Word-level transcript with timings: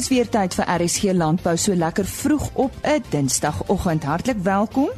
Dis 0.00 0.08
weer 0.08 0.28
tyd 0.32 0.54
vir 0.56 0.64
RSG 0.80 1.10
Landbou 1.12 1.52
so 1.60 1.74
lekker 1.76 2.06
vroeg 2.08 2.46
op 2.54 2.72
'n 2.88 3.02
Dinsdagoggend. 3.12 4.04
Hartlik 4.04 4.38
welkom. 4.42 4.88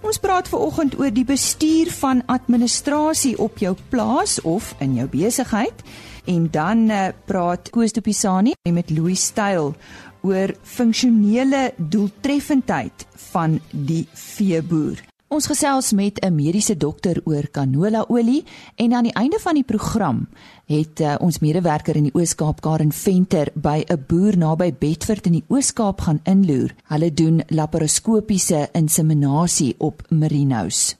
Ons 0.00 0.18
praat 0.18 0.48
ver 0.48 0.58
oggend 0.58 0.98
oor 0.98 1.12
die 1.12 1.24
bestuur 1.24 1.90
van 1.92 2.22
administrasie 2.26 3.38
op 3.38 3.58
jou 3.58 3.76
plaas 3.88 4.40
of 4.40 4.74
in 4.78 4.94
jou 4.94 5.06
besigheid 5.08 5.82
en 6.24 6.48
dan 6.50 6.90
uh, 6.90 7.08
praat 7.24 7.70
Koos 7.70 7.92
de 7.92 8.00
Pisani 8.00 8.54
met 8.72 8.90
Louis 8.90 9.24
Styl 9.24 9.74
oor 10.20 10.54
funksionele 10.62 11.72
doeltreffendheid 11.76 13.06
van 13.16 13.60
die 13.70 14.08
veeboer. 14.12 14.96
Ons 15.28 15.44
gesels 15.44 15.92
met 15.92 16.20
'n 16.24 16.34
mediese 16.34 16.76
dokter 16.76 17.20
oor 17.24 17.50
canola 17.50 18.04
olie 18.08 18.44
en 18.76 18.92
aan 18.92 19.02
die 19.02 19.12
einde 19.12 19.38
van 19.38 19.54
die 19.54 19.64
program 19.64 20.28
het 20.64 21.00
uh, 21.00 21.14
ons 21.20 21.38
medewerker 21.38 21.96
in 21.96 22.02
die 22.02 22.14
Oos-Kaap 22.14 22.60
Karen 22.60 22.92
Venter 22.92 23.50
by 23.54 23.84
'n 23.86 24.04
boer 24.06 24.36
naby 24.36 24.74
Bedford 24.78 25.26
in 25.26 25.32
die 25.32 25.44
Oos-Kaap 25.48 26.00
gaan 26.00 26.20
inloer. 26.24 26.74
Hulle 26.84 27.14
doen 27.14 27.42
laparoskopiese 27.48 28.68
inseminasie 28.72 29.74
op 29.78 30.02
merinos. 30.08 30.96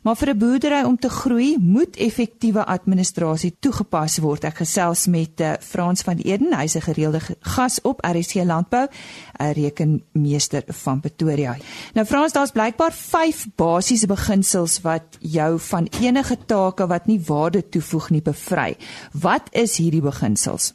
Maar 0.03 0.17
vir 0.17 0.29
'n 0.29 0.39
boerdery 0.39 0.83
om 0.85 0.97
te 0.97 1.09
groei, 1.09 1.57
moet 1.61 1.97
effektiewe 1.97 2.65
administrasie 2.65 3.57
toegepas 3.61 4.19
word. 4.19 4.45
Ek 4.45 4.57
gesels 4.57 5.07
met 5.07 5.41
uh, 5.41 5.53
Frans 5.61 6.03
van 6.03 6.17
Eden, 6.17 6.55
hy's 6.57 6.75
'n 6.77 6.89
gereelde 6.89 7.21
gas 7.41 7.81
op 7.83 8.01
RSC 8.01 8.35
Landbou, 8.45 8.87
'n 8.89 9.53
rekenmeester 9.53 10.63
van 10.67 11.01
Pretoria. 11.01 11.55
Nou 11.95 12.07
Frans, 12.07 12.33
daar's 12.33 12.51
blykbaar 12.51 12.93
5 12.93 13.47
basiese 13.57 14.07
beginsels 14.07 14.81
wat 14.81 15.19
jou 15.21 15.59
van 15.59 15.87
enige 16.01 16.37
take 16.47 16.87
wat 16.87 17.07
nie 17.07 17.21
waarde 17.27 17.69
toevoeg 17.69 18.11
nie 18.11 18.23
bevry. 18.23 18.77
Wat 19.13 19.49
is 19.51 19.77
hierdie 19.77 20.03
beginsels? 20.03 20.75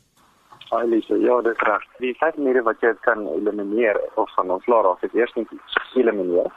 Elise, 0.70 1.20
ja, 1.20 1.42
dit 1.42 1.62
reg. 1.62 1.84
Die 1.98 2.16
vyf 2.20 2.38
maniere 2.38 2.62
wat 2.62 2.80
jy 2.82 2.94
kan 3.02 3.28
elimineer 3.28 4.00
of 4.16 4.34
van 4.36 4.50
ontslae 4.50 4.84
af, 4.84 5.02
is 5.02 5.14
eerstens 5.14 5.48
elimineer, 5.96 6.52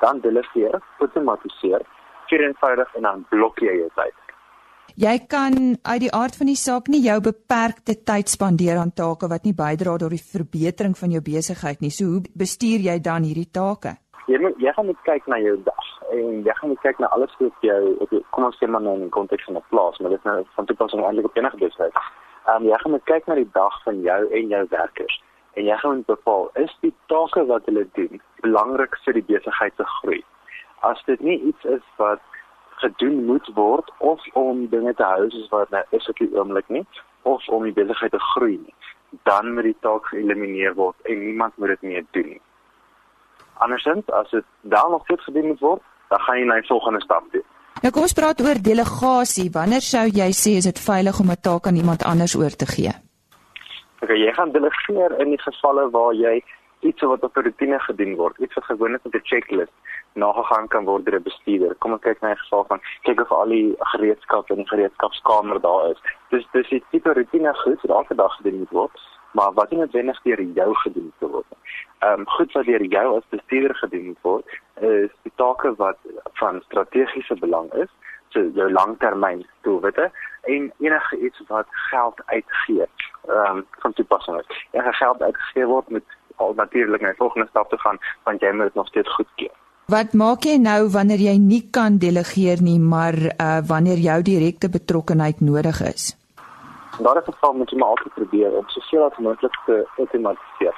dan 0.00 0.20
delegeer, 0.20 0.80
outomatiseer, 0.98 1.82
vereenvoudig 2.30 2.94
en 2.94 3.02
dan 3.08 3.24
blok 3.30 3.58
jy 3.60 3.74
jou 3.80 3.88
tyd. 3.94 4.14
Jy 4.94 5.14
kan 5.26 5.54
uit 5.82 6.00
die 6.04 6.12
aard 6.14 6.36
van 6.38 6.46
die 6.46 6.58
saak 6.60 6.86
nie 6.92 7.00
jou 7.02 7.16
beperkte 7.20 7.96
tyd 8.06 8.30
spandeer 8.30 8.78
aan 8.78 8.92
take 8.94 9.26
wat 9.32 9.42
nie 9.42 9.54
bydra 9.58 9.96
tot 9.98 10.14
die 10.14 10.22
verbetering 10.22 10.94
van 10.98 11.10
jou 11.10 11.22
besigheid 11.24 11.80
nie. 11.82 11.90
So 11.90 12.12
hoe 12.12 12.22
bestuur 12.38 12.84
jy 12.84 13.00
dan 13.02 13.26
hierdie 13.26 13.50
take? 13.50 13.96
Jy 14.30 14.38
moet 14.40 14.60
jy 14.62 14.72
gaan 14.76 14.86
net 14.86 15.00
kyk 15.08 15.26
na 15.26 15.40
jou 15.42 15.56
dag 15.66 15.88
en 16.14 16.44
jy 16.46 16.54
gaan 16.60 16.70
net 16.70 16.82
kyk 16.84 17.00
na 17.02 17.10
alles 17.16 17.34
wat 17.40 17.66
jy 17.66 17.78
op 18.04 18.14
jou 18.14 18.22
kom 18.36 18.46
ons 18.46 18.60
sê 18.60 18.68
maar 18.70 18.84
nou 18.86 18.94
in 19.00 19.08
die 19.08 19.16
konteks 19.16 19.48
van 19.48 19.58
'n 19.58 19.66
plaas, 19.70 19.98
maar 19.98 20.14
dit 20.14 20.22
is 20.22 20.30
nou 20.30 20.44
van 20.54 20.66
toepassing 20.70 21.02
eintlik 21.02 21.26
op 21.26 21.36
enige 21.36 21.58
besigheid. 21.64 21.96
Ehm 22.46 22.62
um, 22.62 22.68
jy 22.70 22.78
gaan 22.78 22.92
net 22.92 23.04
kyk 23.04 23.26
na 23.26 23.34
die 23.34 23.50
dag 23.52 23.82
van 23.82 24.00
jou 24.00 24.20
en 24.30 24.48
jou 24.48 24.66
werkers 24.70 25.22
en 25.54 25.64
jy 25.64 25.76
gaan 25.82 26.02
bepaal 26.06 26.50
is 26.54 26.72
die 26.80 26.94
take 27.06 27.44
wat 27.50 27.66
hulle 27.66 27.86
doen 27.98 28.20
belangrik 28.42 28.96
vir 29.04 29.18
die 29.18 29.26
besigheid 29.26 29.74
se 29.76 29.86
groei 29.98 30.22
as 30.90 31.02
dit 31.06 31.20
nie 31.20 31.40
iets 31.50 31.64
is 31.64 31.84
wat 31.96 32.22
gedoen 32.82 33.24
moet 33.26 33.50
word 33.54 33.90
of 33.98 34.20
om 34.32 34.66
dinge 34.68 34.94
te 34.94 35.04
hou 35.04 35.28
soos 35.30 35.50
wat 35.52 35.70
nou 35.70 35.84
is 35.90 36.08
op 36.08 36.18
die 36.22 36.32
oomblik 36.36 36.68
nie 36.68 36.86
of 37.22 37.48
om 37.48 37.62
die 37.64 37.76
besigheid 37.76 38.12
te 38.12 38.24
groei 38.32 38.58
nie 38.58 38.74
dan 39.22 39.54
moet 39.54 39.68
die 39.70 39.76
taak 39.80 40.06
geëlimineer 40.10 40.74
word 40.74 40.96
en 41.10 41.24
niemand 41.24 41.56
moet 41.56 41.74
dit 41.74 41.82
meer 41.82 42.04
doen 42.10 42.28
nie. 42.34 42.40
Andersins 43.64 44.10
as 44.10 44.30
dit 44.30 44.44
dan 44.60 44.90
nog 44.90 45.04
steeds 45.04 45.24
gedoen 45.24 45.46
moet 45.46 45.60
word, 45.60 45.82
dan 46.08 46.20
gaan 46.20 46.38
jy 46.38 46.46
na 46.48 46.58
die 46.60 46.66
volgende 46.66 47.02
stap 47.04 47.30
toe. 47.32 47.42
Nou 47.82 47.92
kom 47.92 48.06
ons 48.06 48.16
praat 48.16 48.40
oor 48.40 48.60
delegasie. 48.62 49.50
Wanneer 49.54 49.84
sou 49.84 50.04
jy 50.08 50.30
sê 50.34 50.56
is 50.58 50.68
dit 50.70 50.80
veilig 50.80 51.20
om 51.20 51.30
'n 51.30 51.40
taak 51.40 51.66
aan 51.66 51.76
iemand 51.76 52.04
anders 52.04 52.36
oor 52.36 52.50
te 52.56 52.66
gee? 52.66 52.92
Ok, 54.02 54.10
jy 54.10 54.32
gaan 54.32 54.52
delegeer 54.52 55.20
in 55.20 55.30
die 55.30 55.42
gevalle 55.42 55.90
waar 55.90 56.14
jy 56.14 56.42
iets 56.80 57.00
wat 57.00 57.22
op 57.22 57.36
'n 57.36 57.40
rotine 57.40 57.78
gedoen 57.78 58.16
word, 58.16 58.38
iets 58.38 58.54
wat 58.54 58.64
gewoonlik 58.64 59.04
op 59.04 59.14
'n 59.14 59.20
checklist 59.22 59.72
nagegaan 60.14 60.68
kan 60.68 60.84
word 60.84 61.04
deur 61.04 61.18
'n 61.18 61.22
bestuurder. 61.22 61.74
Kom 61.74 61.92
ons 61.92 62.02
kyk 62.02 62.20
na 62.20 62.30
'n 62.30 62.36
geval 62.36 62.64
van 62.68 62.80
kyk 63.02 63.20
of 63.20 63.30
al 63.30 63.48
die 63.48 63.74
gereedskap 63.78 64.50
in 64.50 64.56
die 64.56 64.68
gereedskapskamer 64.68 65.60
daar 65.60 65.90
is. 65.90 66.00
Dis 66.30 66.46
dis 66.52 66.68
die 66.68 66.84
tipe 66.90 67.12
rotine 67.12 67.54
goed 67.54 67.80
wat 67.82 67.96
elke 67.96 68.14
dag 68.14 68.36
gedoen 68.36 68.58
moet 68.58 68.70
word, 68.70 69.00
maar 69.32 69.52
wat 69.52 69.70
nie 69.70 69.78
noodwendig 69.78 70.22
deur 70.22 70.42
jou 70.42 70.74
gedoen 70.74 71.04
moet 71.04 71.30
word 71.30 71.46
nie. 71.50 71.62
Ehm 71.98 72.20
um, 72.20 72.28
goed 72.28 72.52
wat 72.52 72.64
deur 72.64 72.82
jou 72.82 73.16
as 73.16 73.28
bestuurder 73.28 73.76
gedoen 73.76 74.06
moet 74.06 74.22
word, 74.22 74.46
is 74.80 75.10
die 75.22 75.32
take 75.34 75.74
wat 75.76 75.98
van 76.32 76.62
strategiese 76.62 77.34
belang 77.34 77.72
is, 77.72 77.90
so 78.28 78.40
jou 78.40 78.72
langtermyn 78.72 79.46
doelwitte 79.62 80.10
en 80.42 80.72
enige 80.78 81.18
iets 81.18 81.42
wat 81.48 81.66
geld 81.70 82.22
uitgee. 82.26 82.86
Ehm 83.28 83.56
um, 83.56 83.66
van 83.78 83.92
toepassing. 83.92 84.42
Ja, 84.70 84.92
geld 84.92 85.22
uitgegee 85.22 85.66
word 85.66 85.88
met 85.88 86.04
al 86.36 86.54
natuurlik 86.54 87.00
na 87.00 87.08
die 87.08 87.16
volgende 87.16 87.48
stap 87.48 87.68
te 87.70 87.78
gaan 87.78 87.98
want 88.22 88.40
jy 88.40 88.52
moet 88.52 88.74
nog 88.74 88.86
steeds 88.86 89.14
goedkeur. 89.14 89.63
Wat 89.84 90.14
maak 90.16 90.46
jy 90.48 90.54
nou 90.64 90.86
wanneer 90.88 91.20
jy 91.20 91.34
nie 91.36 91.60
kan 91.76 91.98
delegeer 92.00 92.62
nie, 92.64 92.78
maar 92.80 93.12
uh 93.36 93.60
wanneer 93.68 94.00
jou 94.00 94.22
direkte 94.24 94.70
betrokkenheid 94.72 95.42
nodig 95.44 95.80
is? 95.84 96.16
Daar 97.04 97.20
is 97.20 97.26
'n 97.28 97.32
geval 97.32 97.52
moet 97.52 97.70
jy 97.70 97.78
maar 97.78 97.88
altyd 97.88 98.14
probeer 98.14 98.56
om 98.56 98.68
soveel 98.68 99.04
as 99.04 99.18
moontlik 99.18 99.56
te 99.66 99.86
outomatiseer. 99.98 100.74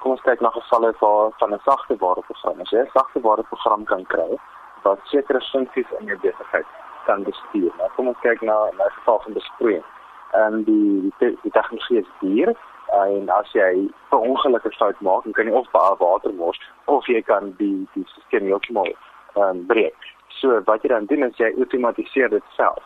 Kom 0.00 0.10
ons 0.10 0.20
kyk 0.20 0.40
na 0.40 0.50
gevalle 0.50 0.92
waar 0.98 1.30
van 1.38 1.54
'n 1.54 1.60
sagte 1.64 1.96
ware 1.96 2.22
program. 2.28 2.60
As 2.60 2.70
jy 2.70 2.78
'n 2.78 2.90
sagte 2.92 3.20
ware 3.20 3.42
program 3.42 3.84
kan 3.84 4.04
kry 4.06 4.38
wat 4.82 4.98
sekere 5.04 5.40
funksies 5.40 5.90
in 6.00 6.06
jou 6.06 6.18
besigheid 6.18 6.66
kan 7.06 7.22
bestuur. 7.22 7.72
Nou 7.78 7.88
kom 7.96 8.08
ons 8.08 8.20
kyk 8.22 8.40
na 8.40 8.56
'n 8.66 8.90
geval 8.98 9.20
van 9.24 9.32
besproeiing. 9.32 9.84
En 10.32 10.64
die 10.64 11.12
die, 11.18 11.38
die 11.42 11.52
tegnologie 11.52 11.98
is 11.98 12.10
duur 12.20 12.56
en 12.92 13.28
as 13.28 13.52
jy 13.52 13.88
'n 14.10 14.16
ongelukkige 14.16 14.76
fout 14.76 15.00
maak, 15.00 15.24
dan 15.24 15.32
kan 15.32 15.46
jy 15.46 15.52
of 15.52 15.70
baie 15.70 15.96
water 15.98 16.34
mors 16.34 16.60
of 16.84 17.06
jy 17.06 17.22
kan 17.22 17.54
die 17.58 17.88
die 17.94 18.06
stelsel 18.06 18.46
heeltemal 18.46 18.92
um, 19.36 19.66
breek. 19.66 19.96
So 20.28 20.60
wat 20.64 20.82
jy 20.82 20.88
dan 20.88 21.06
doen 21.06 21.22
is 21.22 21.36
jy 21.36 21.52
outomatiseer 21.58 22.28
dit 22.28 22.42
self. 22.56 22.82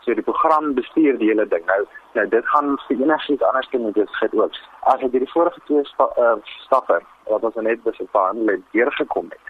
So 0.00 0.14
die 0.14 0.22
program 0.22 0.74
bestuur 0.74 1.18
die 1.18 1.28
hele 1.28 1.46
ding. 1.48 1.64
Nou 1.66 1.86
nou 2.12 2.28
dit 2.28 2.46
gaan 2.46 2.78
vir 2.86 2.96
enigiets 2.96 3.42
anders 3.42 3.68
kan 3.68 3.92
dit 3.92 4.10
gesê 4.10 4.28
ook. 4.32 4.52
As 4.80 5.00
jy 5.00 5.08
die 5.08 5.32
vorige 5.32 5.60
twee 5.64 5.84
sta, 5.84 6.08
uh, 6.16 6.36
stappe 6.66 7.00
wat 7.24 7.44
ons 7.44 7.54
net 7.54 7.82
bespreek 7.82 8.48
het, 8.48 8.62
deur 8.72 8.92
gekom 8.92 9.28
het, 9.30 9.40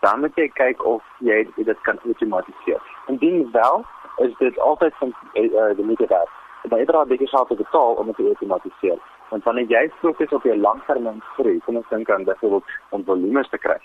dan 0.00 0.20
moet 0.20 0.36
jy 0.36 0.48
kyk 0.48 0.84
of 0.84 1.02
jy 1.18 1.46
dit 1.56 1.80
kan 1.80 1.98
outomatiseer. 2.04 2.80
Indien 3.06 3.50
wel, 3.52 3.84
is 4.16 4.36
dit 4.38 4.58
altyd 4.58 4.94
van 4.94 5.14
uh, 5.34 5.76
die 5.76 6.06
werd. 6.06 6.28
Maar 6.68 6.78
jy 6.78 6.84
dra 6.84 7.04
bietjie 7.04 7.28
geld 7.28 7.48
te 7.48 7.54
betaal 7.54 7.94
om 8.00 8.06
dit 8.06 8.16
te 8.16 8.28
outomatiseer. 8.32 8.98
Want 9.30 9.44
wanneer 9.44 9.68
jy 9.70 9.90
fokus 10.00 10.32
op 10.34 10.44
jou 10.46 10.56
langtermyn 10.58 11.20
groei, 11.34 11.58
kom 11.64 11.76
ons 11.80 11.90
dink 11.90 12.10
aan 12.10 12.24
byvoorbeeld 12.24 12.78
om 12.90 13.04
volume 13.04 13.44
te 13.50 13.58
kry, 13.58 13.78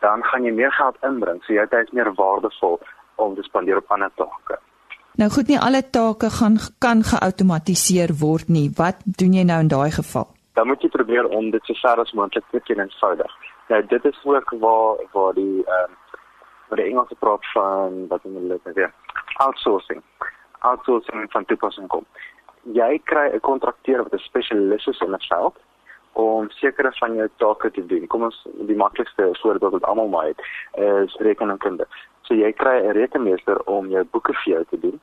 dan 0.00 0.24
gaan 0.24 0.44
jy 0.44 0.52
meer 0.52 0.72
geld 0.72 0.96
inbring, 1.08 1.40
so 1.44 1.52
jou 1.56 1.66
tyd 1.68 1.88
is 1.88 1.96
meer 1.96 2.12
waardevol 2.14 2.80
om 3.20 3.34
te 3.34 3.42
spandeer 3.42 3.80
op 3.80 3.92
ander 3.96 4.12
take. 4.16 4.58
Nou 5.20 5.30
goed, 5.30 5.48
nie 5.48 5.58
alle 5.60 5.82
take 5.90 6.30
gaan 6.30 6.56
kan 6.78 7.02
geautomatiseer 7.04 8.12
word 8.20 8.48
nie. 8.48 8.68
Wat 8.76 9.00
doen 9.04 9.34
jy 9.36 9.42
nou 9.44 9.58
in 9.64 9.72
daai 9.72 9.90
geval? 9.92 10.28
Dan 10.54 10.68
moet 10.70 10.82
jy 10.82 10.88
probeer 10.92 11.28
om 11.28 11.50
dit 11.50 11.64
so 11.68 11.76
ver 11.82 12.00
as 12.00 12.12
moontlik 12.16 12.46
te 12.50 12.60
doen 12.68 12.84
eenvoudig. 12.84 13.34
Nou 13.68 13.80
dit 13.86 14.04
is 14.04 14.20
ook 14.24 14.54
waar 14.62 15.02
waar 15.12 15.34
die 15.34 15.64
ehm 15.64 15.92
uh, 15.92 15.98
waar 16.68 16.78
die 16.78 16.90
Engelse 16.90 17.16
praat 17.18 17.46
van 17.52 18.06
wat 18.08 18.22
hulle 18.22 18.40
net 18.64 18.74
weer 18.74 18.92
outsourcing. 19.44 20.02
Outsourcing 20.58 21.26
van 21.32 21.44
toepassing 21.44 21.88
kom 21.88 22.06
jy 22.62 23.00
kry 23.04 23.30
'n 23.32 23.40
kontrakteur 23.40 24.02
wat 24.02 24.12
'n 24.12 24.18
spesialis 24.18 24.86
is 24.86 25.00
in 25.00 25.14
'n 25.14 25.26
veld 25.28 25.56
om 26.12 26.50
sekere 26.50 26.92
van 26.92 27.14
jou 27.14 27.28
take 27.36 27.70
te 27.70 27.86
doen. 27.86 28.06
Kom 28.06 28.22
ons 28.22 28.46
die 28.52 28.76
maklikste 28.76 29.28
voorbeeld 29.42 29.72
wat 29.72 29.84
almal 29.84 30.08
maar 30.08 30.26
het 30.26 30.40
is 31.06 31.16
rekenkunde. 31.16 31.86
So 32.22 32.34
jy 32.34 32.52
kry 32.52 32.76
'n 32.80 32.92
rekenmeester 32.92 33.62
om 33.64 33.88
jou 33.88 34.04
boeke 34.04 34.32
vir 34.32 34.52
jou 34.52 34.64
te 34.64 34.78
doen 34.78 35.00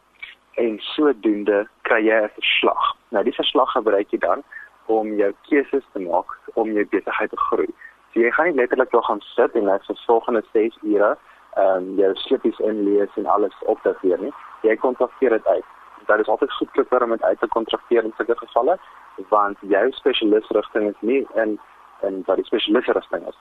en 0.58 0.80
sodoende 0.80 1.68
kry 1.82 2.02
jy 2.08 2.22
'n 2.24 2.30
verslag. 2.40 2.96
Nou 3.10 3.24
die 3.24 3.34
verslag 3.34 3.72
gebruik 3.72 4.10
jy 4.12 4.18
dan 4.18 4.44
om 4.86 5.14
jou 5.14 5.34
keuses 5.50 5.84
te 5.94 6.00
maak 6.00 6.40
om 6.54 6.72
jou 6.72 6.86
besigheid 6.86 7.30
te 7.30 7.38
groei. 7.38 7.70
So 8.14 8.20
jy 8.20 8.32
gaan 8.32 8.46
nie 8.46 8.56
letterlik 8.56 8.92
daar 8.92 9.04
gaan 9.04 9.22
sit 9.22 9.56
en 9.56 9.64
net 9.64 9.86
vir 9.86 10.00
volgende 10.06 10.44
6 10.54 10.78
ure 10.82 11.18
ehm 11.58 11.78
um, 11.78 11.96
jou 11.98 12.16
slippies 12.16 12.60
inlees 12.60 13.10
en 13.16 13.26
alles 13.26 13.56
opdateer 13.66 14.20
nie. 14.20 14.34
Jy 14.62 14.76
kontrakteer 14.76 15.30
dit 15.30 15.48
uit. 15.48 15.66
Dit 16.08 16.20
is 16.20 16.28
altyd 16.28 16.54
goedkoper 16.60 17.04
om 17.04 17.10
dit 17.10 17.24
uit 17.24 17.40
te 17.40 17.48
kontrakteer 17.48 18.04
in 18.04 18.14
sulke 18.18 18.38
gevalle 18.38 18.78
want 19.30 19.58
jou 19.62 19.92
spesialisrigting 19.92 20.90
is 20.90 21.02
nie 21.02 21.26
in 21.36 21.60
in 22.08 22.24
wat 22.26 22.38
die 22.38 22.46
spesialisrigting 22.46 23.28
is. 23.28 23.38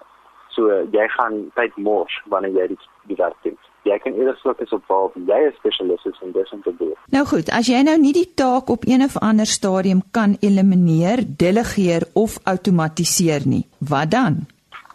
So 0.48 0.82
jy 0.90 1.08
gaan 1.18 1.50
tyd 1.54 1.76
mors 1.76 2.22
wanneer 2.32 2.54
jy 2.60 2.66
die, 2.74 2.78
die 3.10 3.18
werk 3.20 3.36
doen 3.42 3.58
jy 3.86 3.98
kan 4.02 4.16
eerder 4.18 4.36
fokus 4.42 4.72
op 4.76 4.84
waar 4.90 5.10
jy 5.14 5.40
'n 5.46 5.54
spesialis 5.58 6.04
is 6.04 6.18
en 6.22 6.32
dis 6.32 6.50
om 6.50 6.62
te 6.62 6.74
doen. 6.78 6.94
Nou 7.16 7.24
goed, 7.26 7.50
as 7.50 7.66
jy 7.66 7.82
nou 7.82 7.98
nie 7.98 8.12
die 8.12 8.34
taak 8.34 8.68
op 8.68 8.82
een 8.86 9.02
of 9.02 9.18
ander 9.18 9.46
stadium 9.46 10.02
kan 10.10 10.36
elimineer, 10.40 11.18
delegeer 11.44 12.02
of 12.14 12.38
outomatiseer 12.44 13.42
nie, 13.46 13.64
wat 13.78 14.10
dan? 14.10 14.34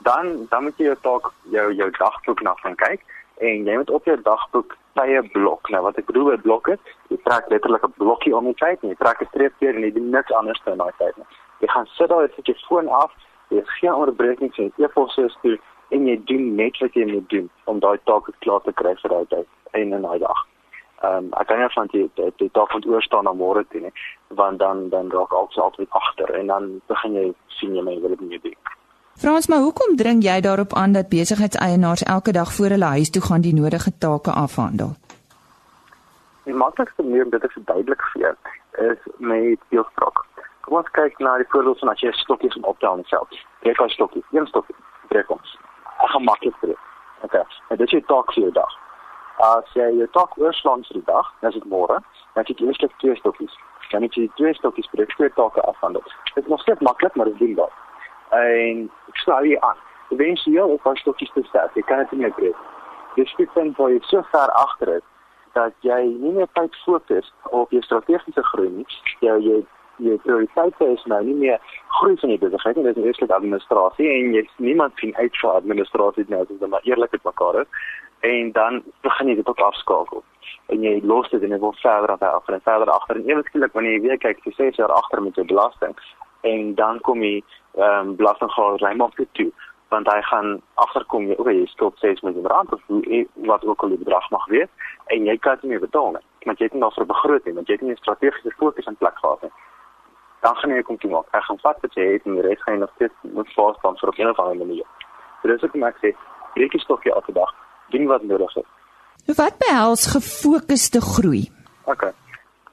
Dan 0.03 0.47
dan 0.49 0.63
moet 0.63 0.77
jy 0.77 0.85
jou 0.85 0.97
taak 1.01 1.31
jou 1.51 1.73
jou 1.73 1.89
dagboek 1.91 2.41
na 2.41 2.53
gaan 2.55 2.75
kyk 2.75 3.01
en 3.37 3.65
jy 3.65 3.75
moet 3.77 3.89
op 3.89 4.05
jou 4.05 4.21
dagboek 4.21 4.77
tye 4.93 5.29
blok. 5.31 5.69
Nou 5.69 5.81
wat 5.81 5.97
ek 5.97 6.05
bedoel 6.05 6.25
met 6.25 6.41
blokke, 6.41 6.77
jy 7.11 7.17
trek 7.27 7.49
letterlik 7.49 7.83
'n 7.87 7.93
blokkie 7.97 8.35
om 8.35 8.45
die 8.45 8.59
tyd 8.63 8.83
en 8.83 8.89
jy 8.89 8.97
trek 8.99 9.21
'n 9.21 9.31
streep 9.31 9.53
deur 9.59 9.75
en 9.75 9.83
jy 9.87 9.91
doen 9.97 10.09
niks 10.09 10.31
anders 10.31 10.61
in 10.65 10.77
daai 10.77 10.93
tyd 10.97 11.17
nie. 11.17 11.27
Jy 11.59 11.67
gaan 11.67 11.87
sit 11.97 12.09
daar 12.09 12.21
met 12.21 12.45
jou 12.45 12.57
foon 12.67 12.87
af, 12.87 13.11
jy 13.49 13.57
het 13.57 13.69
geen 13.79 13.93
onderbrekings 13.93 14.57
en 14.57 14.73
e-posse 14.77 15.29
stuur 15.29 15.59
en 15.89 16.07
jy 16.07 16.21
doen 16.25 16.55
net 16.55 16.77
wat 16.79 16.93
jy 16.93 17.05
moet 17.05 17.29
doen 17.29 17.49
om 17.65 17.79
daai 17.79 17.99
taak 18.03 18.29
klaar 18.39 18.61
te 18.61 18.73
kry 18.73 18.95
vir 19.01 19.09
daai 19.09 19.25
tyd 19.33 19.47
en 19.71 19.93
in 19.93 20.01
daai 20.01 20.19
dag. 20.19 20.39
Ehm 21.03 21.17
um, 21.17 21.33
ek 21.39 21.47
kan 21.47 21.59
nie 21.59 21.69
van 21.75 21.87
die 21.91 22.09
die, 22.15 22.31
die 22.37 22.51
taak 22.51 22.71
van 22.71 22.83
oor 22.85 23.01
staan 23.01 23.23
na 23.23 23.33
môre 23.33 23.63
toe 23.69 23.81
nie, 23.81 23.93
want 24.29 24.59
dan 24.59 24.89
dan 24.89 25.11
raak 25.11 25.33
alles 25.33 25.57
altyd 25.57 25.89
agter 25.89 26.35
en 26.39 26.47
dan 26.47 26.81
begin 26.87 27.13
jy 27.13 27.33
sien 27.47 27.75
jy 27.75 27.83
my 27.83 27.99
wil 28.01 28.15
dit 28.15 28.21
nie 28.21 28.39
doen. 28.43 28.57
Frans, 29.21 29.47
maar 29.47 29.59
hoekom 29.59 29.95
dring 29.95 30.23
jy 30.23 30.39
daarop 30.41 30.73
aan 30.73 30.93
dat 30.93 31.09
besigheidseienaars 31.09 32.03
elke 32.03 32.31
dag 32.31 32.53
voor 32.53 32.69
hulle 32.69 32.85
huis 32.85 33.09
toe 33.09 33.21
gaan 33.21 33.41
die 33.41 33.53
nodige 33.53 33.91
take 33.97 34.31
afhandel? 34.31 34.95
Die 36.43 36.53
maklikste 36.53 37.03
manier 37.03 37.23
om 37.23 37.29
dit 37.29 37.41
te 37.41 37.49
verduidelik 37.49 38.01
vir 38.11 38.21
jou 38.21 38.35
is 38.91 39.01
met 39.17 39.59
beeldspraak. 39.69 40.23
Kom 40.65 40.77
ons 40.79 40.93
kyk 40.97 41.19
na 41.19 41.35
die 41.37 41.49
voorbeeld 41.53 41.79
van 41.79 41.91
as 41.93 42.01
jy 42.01 42.11
stokkies 42.17 42.57
op 42.61 42.79
tel 42.79 42.97
in 42.97 43.05
self. 43.09 43.35
Jy 43.67 43.73
kan 43.77 43.89
stokkies, 43.93 44.25
een 44.31 44.47
stokkie, 44.49 44.75
breek 45.13 45.29
ons 45.29 45.57
gemaklik 46.13 46.57
vir 46.61 46.73
jou. 46.73 46.79
Okay. 47.27 47.43
En 47.69 47.77
dit 47.77 47.85
is 47.85 47.93
jou 47.93 48.01
taak 48.09 48.33
vir 48.33 48.47
jou 48.47 48.53
dag. 48.55 48.73
As 49.45 49.69
jy 49.77 49.91
jou 49.99 50.07
taak 50.17 50.33
oorslaan 50.41 50.81
vir 50.87 50.97
die 50.97 51.05
dag, 51.11 51.29
dan 51.41 51.53
is 51.53 51.59
dit 51.59 51.69
môre, 51.69 51.99
dan 52.33 52.49
het 52.49 52.49
jy 52.49 52.71
eers 52.71 52.97
twee 53.03 53.15
stokkies. 53.21 53.59
Dan 53.91 54.07
het 54.07 54.17
jy 54.17 54.25
twee 54.41 54.57
stokkies 54.57 54.89
vir 54.95 55.05
twee 55.13 55.29
take 55.37 55.61
afhandel. 55.69 56.03
Dit 56.33 56.43
is 56.43 56.49
nog 56.49 56.65
steeds 56.65 56.81
maklik, 56.81 57.15
maar 57.15 57.29
dit 57.29 57.37
doen 57.37 57.55
dit. 57.61 57.79
En 58.41 58.83
ek 59.13 59.23
sê 59.25 59.39
jy 59.51 59.61
aan. 59.69 59.87
Jy 60.09 60.59
op 60.65 60.81
van 60.81 60.97
stokkies 60.97 61.31
te 61.37 61.45
stel. 61.53 61.69
Jy 61.77 61.85
kan 61.85 62.01
dit 62.01 62.17
nie 62.17 62.33
breek. 62.33 62.67
Dis 63.15 63.33
dit 63.37 63.49
dan 63.53 63.73
vir 63.77 63.93
jou 63.93 64.03
so 64.09 64.25
ver 64.33 64.49
agter 64.57 64.95
is 64.97 65.10
dat 65.53 65.73
jy 65.85 65.99
nie 66.07 66.33
meer 66.37 66.49
tyd 66.57 66.75
fokus 66.85 67.33
op 67.49 67.71
jou 67.71 67.81
strategiese 67.85 68.43
groei 68.53 68.69
nie. 68.69 68.85
Jy 69.25 69.37
jy 69.45 69.59
jou 70.01 70.17
prioriteite 70.23 70.87
is 70.95 71.03
nou 71.05 71.19
nie 71.23 71.35
meer 71.37 71.59
groei 71.99 72.15
van 72.21 72.33
die 72.33 72.39
besigheid 72.41 72.77
nie, 72.77 72.85
dit 72.87 72.97
is 72.97 73.09
eerslik 73.11 73.33
administrasie 73.35 74.07
en 74.09 74.33
jy 74.33 74.45
niemand 74.57 74.97
sien 74.97 75.13
uit 75.19 75.35
vir 75.41 75.51
administrasie 75.51 76.25
nou 76.29 76.41
as 76.41 76.53
jy 76.53 76.69
maar 76.71 76.87
eerlik 76.89 77.13
met 77.17 77.27
mekaar 77.29 77.61
is. 77.61 77.85
En 78.31 78.51
dan 78.57 78.83
begin 79.05 79.31
jy 79.31 79.35
dit 79.35 79.49
op 79.49 79.61
afskakel. 79.65 80.23
En 80.73 80.83
jy 80.85 80.99
los 81.03 81.29
dit 81.29 81.43
en 81.43 81.53
jy 81.53 81.59
wil 81.61 81.75
verder 81.81 82.17
af 82.17 82.49
en 82.49 82.61
verder 82.65 82.89
agter. 82.93 83.17
En 83.17 83.29
eweskielik 83.29 83.73
wanneer 83.77 83.97
jy 83.97 84.01
weer 84.07 84.21
kyk 84.21 84.43
jy 84.45 84.53
sê 84.57 84.69
jy 84.71 84.89
agter 84.89 85.21
met 85.21 85.37
jou 85.37 85.45
belasting 85.45 85.97
en 86.41 86.75
dan 86.75 86.99
kom 87.05 87.21
jy 87.23 87.41
ehm 87.77 88.07
um, 88.11 88.15
belastinggaal 88.19 88.79
ry 88.81 88.93
maar 88.97 89.13
op 89.13 89.27
toe 89.37 89.51
want 89.91 90.07
hy 90.07 90.21
gaan 90.29 90.61
agterkom 90.85 91.27
jy 91.27 91.35
okay 91.37 91.55
jy 91.59 91.65
skuld 91.71 91.97
6 91.99 92.21
miljoen 92.25 92.47
rand 92.53 92.73
of 92.73 92.81
wat 93.51 93.65
ook 93.65 93.83
al 93.83 93.93
die 93.93 94.03
bedrag 94.03 94.29
mag 94.31 94.45
wees 94.53 94.71
en 95.13 95.25
jy 95.27 95.37
kan 95.37 95.59
dit 95.61 95.69
nie 95.71 95.83
betaal 95.87 96.15
nie 96.15 96.47
want 96.47 96.59
jy 96.59 96.65
het 96.69 96.73
nie 96.77 96.85
nog 96.85 96.95
vir 96.95 97.11
begroting 97.15 97.55
want 97.59 97.67
jy 97.67 97.75
het 97.77 97.83
nie 97.85 97.95
'n 97.95 98.03
strategiese 98.03 98.57
fokus 98.57 98.87
in 98.87 99.01
plek 99.03 99.19
gehad 99.19 99.43
nie 99.43 99.53
dan 100.41 100.55
gaan 100.55 100.73
jy 100.73 100.83
kom 100.85 100.97
toe 100.97 101.11
maak. 101.11 101.27
Ek 101.37 101.45
gaan 101.45 101.59
vat 101.61 101.81
wat 101.85 101.97
jy 101.97 102.05
het 102.15 102.25
en 102.25 102.37
die 102.37 102.45
res 102.45 102.61
gaan 102.65 102.75
jy 102.75 102.81
nog 102.83 102.93
steeds 102.95 103.33
moet 103.37 103.53
voorstaan 103.55 103.97
vir 103.99 104.09
op 104.09 104.17
'n 104.17 104.29
of 104.29 104.39
ander 104.39 104.65
manier. 104.65 104.87
So 105.41 105.47
dis 105.47 105.63
ook 105.63 105.73
net 105.73 105.95
sê, 106.01 106.15
breek 106.53 106.71
die 106.71 106.81
stokkie 106.81 107.13
elke 107.13 107.33
dag, 107.33 107.51
doen 107.89 108.07
wat 108.07 108.23
nodig 108.23 108.55
is. 108.55 108.69
Wat 109.37 109.57
behels 109.57 110.05
gefokusde 110.15 111.01
groei? 111.01 111.43
OK. 111.85 112.03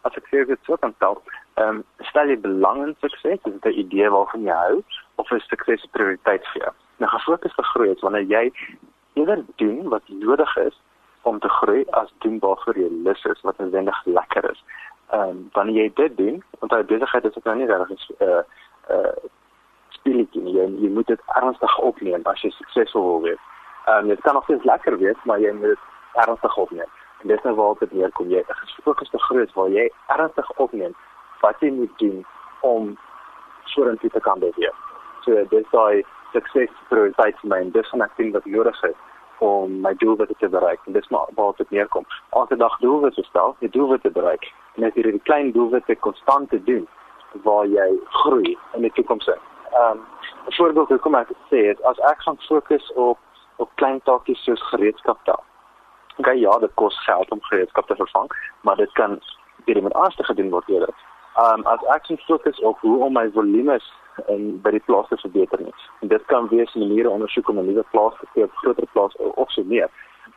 As 0.02 0.16
ek 0.16 0.26
sê 0.30 0.46
dit 0.46 0.58
so 0.64 0.76
kan 0.76 0.94
tel, 0.98 1.22
ehm 1.54 1.68
um, 1.68 1.84
stel 2.00 2.28
jy 2.28 2.40
belang 2.40 2.86
in 2.86 2.96
sukses, 3.00 3.40
is 3.44 3.52
dit 3.60 3.64
'n 3.64 3.78
idee 3.84 4.08
waarvan 4.10 4.42
jy 4.42 4.56
hou 4.64 4.82
of 5.16 5.30
is 5.30 5.48
sukses 5.48 5.84
'n 5.84 5.90
prioriteit 5.90 6.44
vir 6.52 6.62
jou? 6.62 6.74
Nou 6.98 7.10
gefokusde 7.10 7.62
groei 7.62 7.90
is 7.90 8.00
wanneer 8.00 8.26
jy 8.26 8.52
eerder 9.14 9.44
doen 9.56 9.88
wat 9.88 10.02
nodig 10.08 10.56
is 10.56 10.76
om 11.22 11.38
te 11.38 11.48
groei 11.48 11.84
as 11.90 12.12
doen 12.18 12.38
waarvoor 12.38 12.78
jy 12.78 12.88
lus 13.04 13.24
is 13.24 13.40
wat 13.42 13.58
noodwendig 13.58 14.04
lekker 14.04 14.50
is 14.50 14.62
ehm 15.08 15.28
um, 15.28 15.48
wanneer 15.52 15.82
jy 15.82 15.90
dit 15.94 16.16
doen, 16.16 16.42
want 16.58 16.72
daai 16.72 16.84
besigheid 16.84 17.24
is 17.24 17.36
ook 17.36 17.44
nou 17.44 17.56
nie 17.56 17.66
regtig 17.66 18.08
'n 18.08 18.24
uh 18.24 18.28
eh, 18.28 18.44
uh 18.90 18.96
eh, 18.96 19.16
speletjie 19.88 20.42
nie. 20.42 20.52
Jy, 20.52 20.66
jy 20.82 20.90
moet 20.96 21.06
dit 21.06 21.20
ernstig 21.26 21.78
opneem 21.78 22.20
as 22.24 22.42
jy 22.42 22.50
suksesvol 22.50 23.02
wil 23.02 23.20
wees. 23.20 23.40
Ehm 23.86 23.98
um, 23.98 24.08
dit 24.08 24.20
kan 24.20 24.34
nog 24.34 24.44
steeds 24.44 24.64
lekker 24.64 24.98
wees, 24.98 25.20
maar 25.24 25.40
jy 25.40 25.52
moet 25.52 25.72
dit 25.74 25.78
ernstig 26.12 26.56
opneem. 26.56 26.90
En 27.20 27.28
dis 27.28 27.42
nou 27.42 27.54
waar 27.54 27.74
dit 27.78 27.92
neerkom. 27.92 28.28
Jy 28.28 28.38
is 28.38 28.74
gefokusde 28.74 29.18
groot 29.18 29.52
waar 29.52 29.68
jy 29.68 29.90
ernstig 30.06 30.50
opneem 30.50 30.94
wat 31.40 31.56
jy 31.60 31.70
moet 31.70 31.98
doen 31.98 32.26
om 32.60 32.98
soortgelyk 33.64 34.12
te 34.12 34.20
kan 34.20 34.38
beweeg. 34.38 34.76
So 35.20 35.44
dis 35.48 35.70
daai 35.70 36.04
sukses 36.32 36.72
prioriteit 36.88 37.38
vir 37.40 37.50
my 37.52 37.60
en 37.64 37.70
dis 37.70 37.90
wat 37.92 38.06
ek 38.08 38.16
dink 38.16 38.34
wat 38.36 38.46
nodig 38.46 38.82
is 38.90 38.96
om 39.38 39.80
my 39.80 39.94
doelwitte 39.94 40.34
te 40.38 40.48
bereik. 40.48 40.80
En 40.86 40.92
dis 40.92 41.08
maar 41.08 41.26
waar 41.34 41.52
dit 41.56 41.70
neerkom. 41.70 42.06
Elke 42.30 42.56
dag 42.56 42.78
doelwitte 42.78 43.22
stel, 43.22 43.56
jy 43.58 43.69
doelwitte 43.70 44.10
bereik. 44.10 44.52
En 44.76 44.84
as 44.84 44.94
jy 44.94 45.02
die 45.10 45.22
klein 45.30 45.52
doelwitte 45.52 45.94
konstant 46.06 46.50
te 46.50 46.62
doen 46.64 46.86
waar 47.44 47.66
jy 47.66 47.88
groei 48.22 48.56
in 48.75 48.86
die 48.86 48.92
toekoms. 48.92 49.28
Ehm 49.28 49.90
um, 49.90 50.06
voorbeeld 50.56 50.88
hoe 50.88 50.98
kom 50.98 51.14
ek 51.14 51.30
sê 51.50 51.66
is 51.70 51.80
as 51.90 51.98
ek 52.10 52.22
gaan 52.25 52.38
fokus 52.48 52.92
op 52.94 53.19
op 53.56 53.70
klein 53.75 54.00
taakies 54.04 54.44
soos 54.44 54.62
gereedskap 54.70 55.19
tel. 55.25 55.42
Okay, 56.16 56.38
ja, 56.38 56.58
dit 56.58 56.70
kos 56.75 56.97
geld 57.04 57.30
om 57.30 57.42
gereedskap 57.42 57.87
te 57.87 57.94
vervang, 57.94 58.30
maar 58.61 58.76
dit 58.76 58.92
kan 58.92 59.20
deur 59.64 59.76
iemand 59.76 59.94
anders 59.94 60.30
gedoen 60.30 60.50
word 60.50 60.68
eerder. 60.68 60.94
Ehm 61.37 61.61
um, 61.61 61.66
as 61.66 61.85
ek 61.94 62.08
fokus 62.26 62.61
op 62.61 62.80
hoe 62.80 63.04
om 63.04 63.12
my 63.12 63.30
volumes 63.30 63.92
en 64.26 64.60
by 64.62 64.70
die 64.70 64.82
plaas 64.87 65.08
te 65.08 65.16
verbeter 65.16 65.60
nie. 65.62 65.75
Dit 66.00 66.25
kan 66.26 66.48
wees 66.48 66.75
maniere 66.75 67.10
ondersoek 67.10 67.48
om 67.48 67.58
'n 67.58 67.66
nuwe 67.66 67.84
plaas 67.90 68.14
te 68.20 68.26
koop, 68.34 68.50
groter 68.54 68.87
plaas 68.92 69.16
of 69.16 69.50
so 69.50 69.64
meer. 69.64 69.88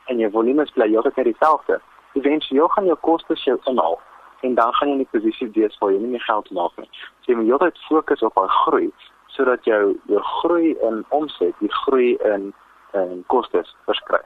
En 0.06 0.18
jou 0.18 0.32
volume 0.32 0.66
bly 0.74 0.88
heeltyd 0.90 1.26
dieselfde. 1.26 1.82
Eventueel 2.14 2.68
gaan 2.68 2.86
jou 2.86 2.98
kostes 3.02 3.44
jou 3.44 3.60
inhaal 3.64 4.00
en 4.42 4.56
dan 4.56 4.74
gaan 4.74 4.88
jy 4.88 4.94
in 4.94 5.02
'n 5.02 5.08
posisie 5.12 5.50
wees 5.54 5.78
waar 5.78 5.92
jy 5.92 6.00
nie 6.00 6.08
meer 6.08 6.28
geld 6.28 6.52
maak 6.52 6.78
nie. 6.78 6.90
So 7.22 7.32
jy 7.32 7.38
moet 7.38 7.46
heeltyd 7.46 7.78
fokus 7.78 8.22
op 8.22 8.34
groei 8.36 8.92
sodat 9.28 9.64
jou 9.64 10.00
jou 10.08 10.22
groei 10.22 10.76
in 10.82 11.06
omset, 11.10 11.54
die 11.60 11.74
groei 11.74 12.18
in 12.34 12.54
in 12.94 13.24
kostes 13.28 13.76
verskry. 13.86 14.20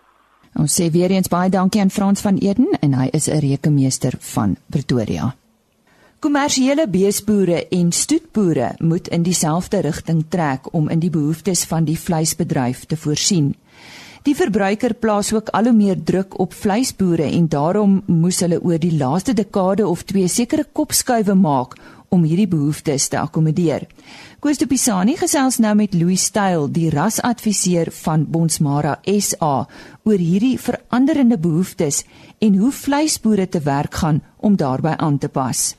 Ons 0.56 0.82
sê 0.82 0.92
weer 0.92 1.12
eens 1.12 1.28
baie 1.28 1.50
dankie 1.50 1.82
aan 1.82 1.90
Frans 1.90 2.22
van 2.22 2.38
Eden 2.38 2.68
en 2.82 2.94
hy 2.94 3.10
is 3.12 3.28
'n 3.28 3.40
rekenmeester 3.40 4.14
van 4.20 4.56
Pretoria. 4.70 5.36
Kommersiële 6.26 6.88
beesboere 6.90 7.68
en 7.70 7.92
stoetboere 7.92 8.72
moet 8.82 9.08
in 9.14 9.22
dieselfde 9.22 9.84
rigting 9.86 10.24
trek 10.30 10.72
om 10.74 10.88
in 10.90 11.00
die 11.04 11.12
behoeftes 11.14 11.62
van 11.70 11.86
die 11.86 12.00
vleisbedryf 12.02 12.88
te 12.90 12.98
voorsien. 12.98 13.52
Die 14.26 14.34
verbruiker 14.34 14.96
plaas 14.98 15.30
ook 15.34 15.52
al 15.54 15.70
hoe 15.70 15.74
meer 15.78 16.02
druk 16.04 16.40
op 16.42 16.58
vleisboere 16.58 17.28
en 17.30 17.46
daarom 17.48 18.02
moes 18.08 18.42
hulle 18.42 18.58
oor 18.58 18.82
die 18.82 18.98
laaste 18.98 19.38
dekade 19.38 19.86
of 19.88 20.02
twee 20.10 20.26
sekere 20.28 20.66
kopskuive 20.72 21.38
maak 21.38 21.78
om 22.10 22.26
hierdie 22.26 22.50
behoeftes 22.50 23.08
te 23.14 23.22
akkommodeer. 23.22 23.86
Koos 24.42 24.58
de 24.58 24.66
Pisani 24.66 25.20
gesels 25.22 25.62
nou 25.62 25.76
met 25.78 25.94
Louis 25.94 26.26
Styl, 26.26 26.66
die 26.74 26.90
rasadviseur 26.90 27.94
van 28.02 28.26
Bonsmara 28.26 28.98
SA 29.06 29.56
oor 30.04 30.28
hierdie 30.28 30.58
veranderende 30.58 31.38
behoeftes 31.38 32.02
en 32.42 32.58
hoe 32.58 32.74
vleisboere 32.74 33.46
te 33.46 33.62
werk 33.62 34.02
gaan 34.02 34.24
om 34.42 34.58
daarbey 34.58 34.98
aan 34.98 35.22
te 35.22 35.30
pas. 35.30 35.76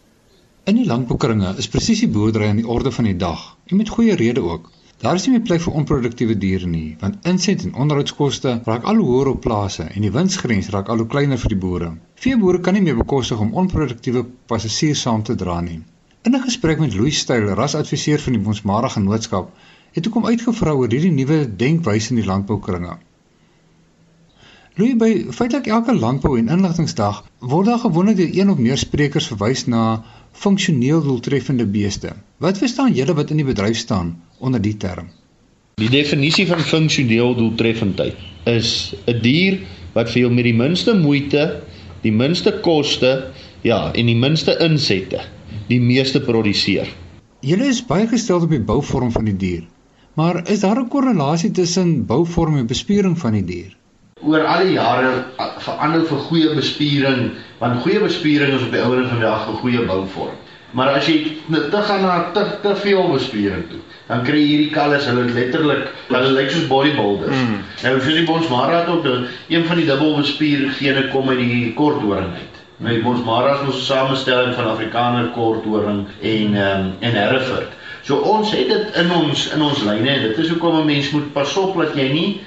In 0.70 0.74
die 0.74 0.86
landboukringe 0.86 1.52
is 1.62 1.68
presisie 1.70 2.06
boerdery 2.14 2.46
aan 2.50 2.58
die 2.58 2.70
orde 2.76 2.90
van 2.94 3.06
die 3.06 3.18
dag 3.18 3.42
en 3.70 3.78
met 3.80 3.90
goeie 3.96 4.16
rede 4.18 4.42
ook. 4.42 4.64
Daar 5.04 5.20
is 5.20 5.26
nie 5.26 5.34
meer 5.36 5.44
plek 5.46 5.62
vir 5.62 5.76
onproduktiewe 5.80 6.34
diere 6.44 6.66
nie, 6.66 6.96
want 7.02 7.28
inset 7.32 7.62
en 7.68 7.76
onderhoudskoste 7.84 8.56
raak 8.64 8.88
al 8.90 8.98
hoe 8.98 9.06
hoër 9.12 9.30
op 9.34 9.44
plase 9.44 9.86
en 9.86 10.02
die 10.02 10.10
winsgrens 10.16 10.72
raak 10.74 10.90
al 10.90 11.04
hoe 11.04 11.08
kleiner 11.14 11.38
vir 11.44 11.54
die 11.54 11.60
boere. 11.66 11.92
Veeboere 12.24 12.64
kan 12.66 12.74
nie 12.74 12.82
meer 12.88 12.98
bekostig 12.98 13.46
om 13.46 13.54
onproduktiewe 13.62 14.24
passasiers 14.50 15.06
saam 15.06 15.22
te 15.30 15.38
dra 15.44 15.60
nie. 15.68 15.78
In 16.26 16.34
'n 16.34 16.46
gesprek 16.50 16.82
met 16.82 16.98
Louis 16.98 17.22
Styl, 17.22 17.46
rasadviseur 17.62 18.26
van 18.26 18.40
die 18.40 18.42
Bonsmara 18.48 18.90
Genootskap, 18.98 19.54
het 19.92 20.06
ek 20.06 20.18
hom 20.18 20.26
uitgevra 20.26 20.74
oor 20.74 20.90
hierdie 20.90 21.14
nuwe 21.14 21.44
denkwyse 21.62 22.10
in 22.10 22.24
die 22.24 22.30
landboukringe. 22.32 22.98
Louis 24.76 24.96
by 25.00 25.06
feitelik 25.32 25.70
elke 25.72 25.94
landbou 25.96 26.34
en 26.38 26.50
inligtingsdag 26.52 27.22
word 27.52 27.68
daar 27.70 27.78
gewoonlik 27.80 28.18
deur 28.18 28.34
een 28.40 28.50
of 28.52 28.58
meer 28.60 28.76
sprekers 28.76 29.28
verwys 29.30 29.62
na 29.72 29.84
funksioneel 30.36 31.02
doeltreffende 31.02 31.66
beeste. 31.66 32.12
Wat 32.38 32.58
verstaan 32.58 32.92
julle 32.92 33.14
wat 33.16 33.30
in 33.30 33.40
die 33.42 33.48
bedryf 33.48 33.78
staan 33.78 34.14
onder 34.38 34.62
die 34.62 34.76
term? 34.76 35.08
Die 35.80 35.90
definisie 35.92 36.46
van 36.46 36.60
funksioneel 36.60 37.34
doeltreffendheid 37.36 38.16
is 38.44 38.94
'n 39.06 39.20
dier 39.22 39.58
wat 39.94 40.10
vir 40.10 40.22
jou 40.22 40.32
met 40.32 40.44
die 40.44 40.56
minste 40.56 40.94
moeite, 40.94 41.62
die 42.02 42.12
minste 42.12 42.52
koste, 42.60 43.32
ja, 43.62 43.92
en 43.92 44.06
die 44.06 44.16
minste 44.16 44.56
insette 44.60 45.20
die 45.68 45.80
meeste 45.80 46.20
produseer. 46.22 46.90
Julle 47.46 47.70
is 47.70 47.82
baie 47.86 48.06
gestel 48.10 48.44
op 48.44 48.52
die 48.52 48.62
bouvorm 48.62 49.10
van 49.14 49.26
die 49.28 49.36
dier. 49.36 49.64
Maar 50.16 50.42
is 50.48 50.60
daar 50.60 50.80
'n 50.80 50.88
korrelasie 50.88 51.50
tussen 51.50 52.06
bouvorm 52.06 52.56
en 52.56 52.66
bespiering 52.66 53.18
van 53.18 53.32
die 53.32 53.44
dier? 53.44 53.76
Oor 54.22 54.44
al 54.44 54.64
die 54.64 54.72
jare 54.72 55.24
verander 55.58 56.06
vir 56.06 56.18
goeie 56.18 56.54
bespiering, 56.54 57.30
want 57.58 57.82
goeie 57.82 58.00
bespiering 58.00 58.54
is 58.54 58.62
op 58.62 58.72
die 58.72 58.82
ouene 58.82 59.06
van 59.08 59.20
die 59.20 59.26
dag 59.26 59.48
'n 59.48 59.60
goeie 59.62 59.84
bouvorm. 59.84 60.36
Maar 60.70 60.88
as 60.88 61.06
jy 61.06 61.36
te 61.48 61.82
gaan 61.88 62.02
na 62.02 62.30
te, 62.32 62.44
te 62.62 62.76
veel 62.76 63.08
bespiering 63.12 63.64
toe, 63.70 63.78
dan 64.06 64.22
kry 64.22 64.36
jy 64.36 64.46
hierdie 64.46 64.70
kalles, 64.70 65.06
hulle 65.06 65.24
letterlik, 65.24 65.88
hulle 66.08 66.32
lyk 66.36 66.50
soos 66.50 66.66
bodybuilders. 66.66 67.36
Mm. 67.36 67.62
Nou 67.82 68.00
soos 68.00 68.14
die 68.14 68.26
Bonsmara 68.26 68.80
het 68.80 68.88
ook, 68.88 69.06
een 69.48 69.64
van 69.64 69.76
die 69.76 69.86
dubbelbespier 69.86 70.68
gene 70.70 71.08
kom 71.08 71.28
uit 71.28 71.38
die 71.38 71.72
korthoring 71.74 72.34
uit. 72.34 72.56
Nou 72.76 72.96
ons 73.04 73.24
Maras 73.24 73.62
moet 73.64 73.74
'n 73.74 73.80
samestelling 73.80 74.54
van 74.54 74.66
Afrikaner 74.68 75.30
korthoring 75.32 76.06
en 76.20 76.54
ehm 76.54 76.80
um, 76.80 76.92
en 77.00 77.12
Hereford. 77.12 77.72
So 78.02 78.16
ons 78.16 78.50
het 78.50 78.68
dit 78.68 78.96
in 78.96 79.12
ons 79.12 79.48
in 79.54 79.62
ons 79.62 79.82
lyne 79.82 80.08
en 80.08 80.22
dit 80.22 80.38
is 80.38 80.48
hoekom 80.48 80.76
'n 80.80 80.86
mens 80.86 81.10
moet 81.10 81.32
pas 81.32 81.56
op 81.56 81.76
dat 81.76 81.94
jy 81.94 82.12
nie 82.12 82.40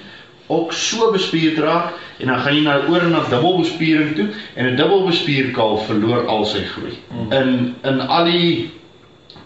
ook 0.50 0.74
so 0.74 1.12
bespierd 1.12 1.58
raak 1.62 1.94
en 2.18 2.28
dan 2.28 2.40
gaan 2.40 2.56
jy 2.56 2.64
nou 2.66 2.80
oor 2.90 3.06
na 3.10 3.22
dubbelbespiering 3.30 4.16
toe 4.16 4.28
en 4.56 4.66
'n 4.66 4.76
dubbelbespier 4.76 5.52
kalf 5.54 5.86
verloor 5.86 6.26
al 6.26 6.46
sy 6.46 6.64
groei. 6.74 6.98
Hmm. 7.10 7.32
In 7.32 7.76
in 7.84 8.02
al 8.02 8.26
die 8.26 8.72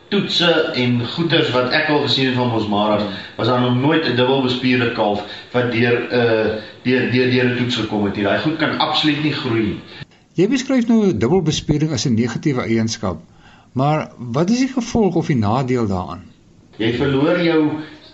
toetse 0.07 0.51
en 0.77 1.01
goeters 1.15 1.51
wat 1.51 1.71
ek 1.71 1.89
al 1.89 2.01
gesien 2.05 2.29
het 2.29 2.35
van 2.37 2.51
ons 2.51 2.67
Maras, 2.67 3.03
was 3.35 3.47
daar 3.47 3.61
nog 3.61 3.75
nooit 3.75 4.05
'n 4.05 4.15
dubbelbespierde 4.15 4.91
kalf 4.91 5.23
wat 5.51 5.71
deur 5.71 5.99
'n 5.99 6.15
uh, 6.15 6.61
deur 6.83 7.11
deur 7.11 7.29
deur 7.31 7.49
'n 7.49 7.57
toets 7.57 7.75
gekom 7.75 8.05
het 8.05 8.15
nie. 8.15 8.23
Daai 8.23 8.39
goed 8.39 8.57
kan 8.57 8.77
absoluut 8.77 9.23
nie 9.23 9.33
groei 9.33 9.63
nie. 9.63 9.79
Jy 10.33 10.47
beskryf 10.47 10.87
nou 10.87 11.17
dubbelbespiering 11.17 11.91
as 11.91 12.05
'n 12.05 12.13
negatiewe 12.13 12.61
eienskap. 12.61 13.21
Maar 13.73 14.11
wat 14.17 14.49
is 14.49 14.59
die 14.59 14.73
gevolg 14.73 15.15
of 15.15 15.27
die 15.27 15.35
nadeel 15.35 15.87
daaraan? 15.87 16.23
Jy 16.77 16.93
verloor 16.93 17.41
jou 17.41 17.69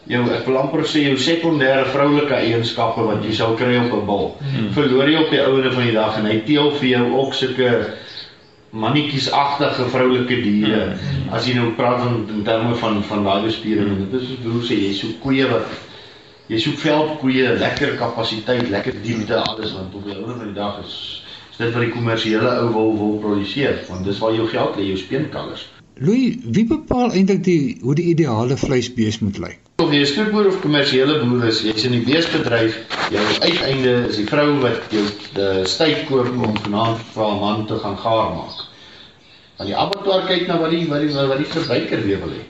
jou 0.08 0.22
ek 0.34 0.46
wil 0.48 0.58
amper 0.58 0.86
sê 0.88 1.04
jou 1.06 1.18
sekondêre 1.22 1.90
vroulike 1.94 2.36
eienskappe 2.36 3.04
wat 3.06 3.26
jy 3.26 3.34
sou 3.36 3.56
kry 3.58 3.76
op 3.78 3.94
'n 3.94 4.06
bul. 4.06 4.36
Hmm. 4.40 4.70
Verloor 4.74 5.10
jy 5.10 5.24
op 5.24 5.30
die 5.30 5.42
ouene 5.42 5.72
van 5.72 5.84
die 5.84 5.94
dag 5.94 6.18
en 6.18 6.26
hy 6.26 6.40
teel 6.46 6.72
vir 6.72 6.88
jou 6.90 7.06
ook 7.14 7.34
sulke 7.34 7.70
mannetjiesagtige 8.72 9.90
vroulike 9.90 10.42
diere. 10.42 10.96
Hmm. 10.96 11.30
As 11.34 11.48
jy 11.48 11.56
nou 11.56 11.72
praat 11.78 12.02
van 12.02 12.26
in 12.30 12.44
terme 12.44 12.76
van 12.76 13.04
van 13.04 13.24
daai 13.24 13.44
bespiering, 13.44 13.90
hmm. 13.90 14.10
dit 14.12 14.22
is 14.22 14.28
soos 14.28 14.44
broer 14.44 14.64
sê 14.64 14.76
jy 14.76 14.94
soek 14.94 15.22
koeie 15.22 15.48
wat 15.48 15.68
jy 16.48 16.60
soek 16.60 16.78
veldkoeie, 16.78 17.58
lekker 17.60 17.98
kapasiteit, 17.98 18.70
lekker 18.70 19.02
diepte, 19.04 19.36
alles 19.38 19.74
want 19.74 19.94
op 19.94 20.06
die 20.06 20.16
ouene 20.16 20.38
van 20.38 20.48
die 20.48 20.58
dag 20.58 20.80
is 20.84 21.24
dit 21.60 21.74
wat 21.74 21.84
die 21.84 21.92
kommersiële 21.92 22.54
ou 22.64 22.70
wil 22.74 22.94
wil 22.98 23.18
produseer 23.20 23.84
want 23.90 24.06
dis 24.08 24.20
waar 24.24 24.34
jou 24.34 24.48
geld 24.48 24.80
lê 24.80 24.90
jou 24.90 24.98
speenkalvers. 24.98 25.68
Louis, 26.02 26.38
wie 26.56 26.64
bepaal 26.64 27.12
eintlik 27.12 27.42
die 27.44 27.78
hoe 27.84 27.94
die 27.96 28.06
ideale 28.14 28.56
vleisbees 28.58 29.18
moet 29.20 29.38
lyk? 29.44 29.58
Of 29.84 29.92
jy 29.92 30.00
'n 30.00 30.08
stoetboer 30.08 30.48
of 30.48 30.60
kommersiële 30.64 31.18
boer 31.20 31.48
is, 31.50 31.60
jy's 31.62 31.84
in 31.84 31.92
die 31.92 32.06
beesbedryf, 32.06 32.78
jou 33.12 33.24
uiteinde 33.44 33.96
is 34.08 34.16
die 34.16 34.28
vrou 34.30 34.46
wat 34.64 34.94
jou 34.96 35.04
die 35.36 35.66
styf 35.68 36.06
koop 36.08 36.30
om 36.32 36.56
vanaand 36.64 37.02
vir 37.12 37.24
haar 37.24 37.42
man 37.42 37.66
te 37.68 37.76
gaan 37.84 37.98
gaar 38.00 38.30
maak. 38.36 38.62
Want 39.58 39.68
die 39.68 39.76
abattoir 39.76 40.24
kyk 40.30 40.48
na 40.48 40.60
wat 40.62 40.72
die 40.72 40.86
wat 40.88 41.04
die 41.04 41.12
wat 41.34 41.42
die 41.44 41.52
verbruiker 41.56 42.06
weer 42.06 42.22
wil 42.24 42.32
hê. 42.32 42.46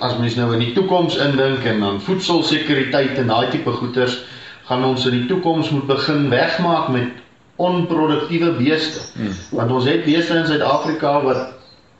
As 0.00 0.16
mens 0.18 0.36
nou 0.40 0.48
in 0.54 0.64
die 0.64 0.72
toekoms 0.72 1.18
indink 1.20 1.68
en 1.68 1.84
dan 1.84 2.00
voedselsekuriteit 2.00 3.18
en 3.20 3.28
daai 3.28 3.50
tipe 3.50 3.76
goeders, 3.76 4.22
gaan 4.70 4.84
ons 4.84 5.04
in 5.04 5.18
die 5.18 5.28
toekoms 5.28 5.68
moet 5.70 5.86
begin 5.86 6.30
wegmaak 6.30 6.88
met 6.88 7.12
onproduktiewe 7.56 8.56
beeste. 8.56 9.04
Hmm. 9.20 9.36
Want 9.50 9.70
ons 9.70 9.84
het 9.84 10.04
beeste 10.08 10.32
in 10.34 10.46
Suid-Afrika 10.46 11.20
wat 11.28 11.53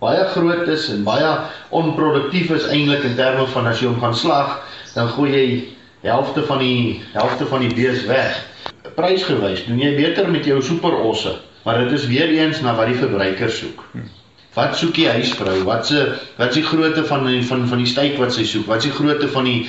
baie 0.04 0.24
groot 0.34 0.68
is 0.68 0.88
en 0.92 1.04
baie 1.06 1.30
onproduktief 1.74 2.52
is 2.56 2.66
eintlik 2.68 3.06
in 3.08 3.16
terme 3.18 3.46
van 3.54 3.70
as 3.70 3.80
jy 3.80 3.88
hom 3.88 4.00
gaan 4.02 4.16
slag, 4.16 4.58
dan 4.94 5.08
gooi 5.16 5.30
jy 5.32 5.46
helfte 6.04 6.44
van 6.48 6.60
die 6.60 7.00
helfte 7.14 7.48
van 7.48 7.64
die 7.64 7.72
bees 7.72 8.04
weg. 8.10 8.36
Prysgewys, 8.98 9.64
doen 9.68 9.80
jy 9.80 9.94
beter 9.96 10.28
met 10.30 10.44
jou 10.48 10.60
superosse, 10.62 11.38
maar 11.64 11.80
dit 11.84 11.96
is 11.96 12.04
weer 12.10 12.30
eens 12.36 12.60
na 12.62 12.76
wat 12.76 12.92
die 12.92 13.00
verbruiker 13.00 13.50
soek. 13.50 13.80
Wat 14.54 14.76
soek 14.78 14.94
die 14.94 15.08
huisvrou? 15.10 15.56
Wat 15.66 15.88
se 15.88 16.04
wat 16.38 16.52
is 16.52 16.60
die 16.60 16.66
grootte 16.68 17.02
van 17.08 17.24
die, 17.26 17.40
van 17.48 17.64
van 17.66 17.80
die 17.82 17.90
styk 17.90 18.20
wat 18.20 18.36
sy 18.36 18.44
soek? 18.46 18.68
Wat 18.70 18.84
is 18.84 18.90
die 18.90 18.94
grootte 18.94 19.26
van 19.32 19.48
die 19.48 19.64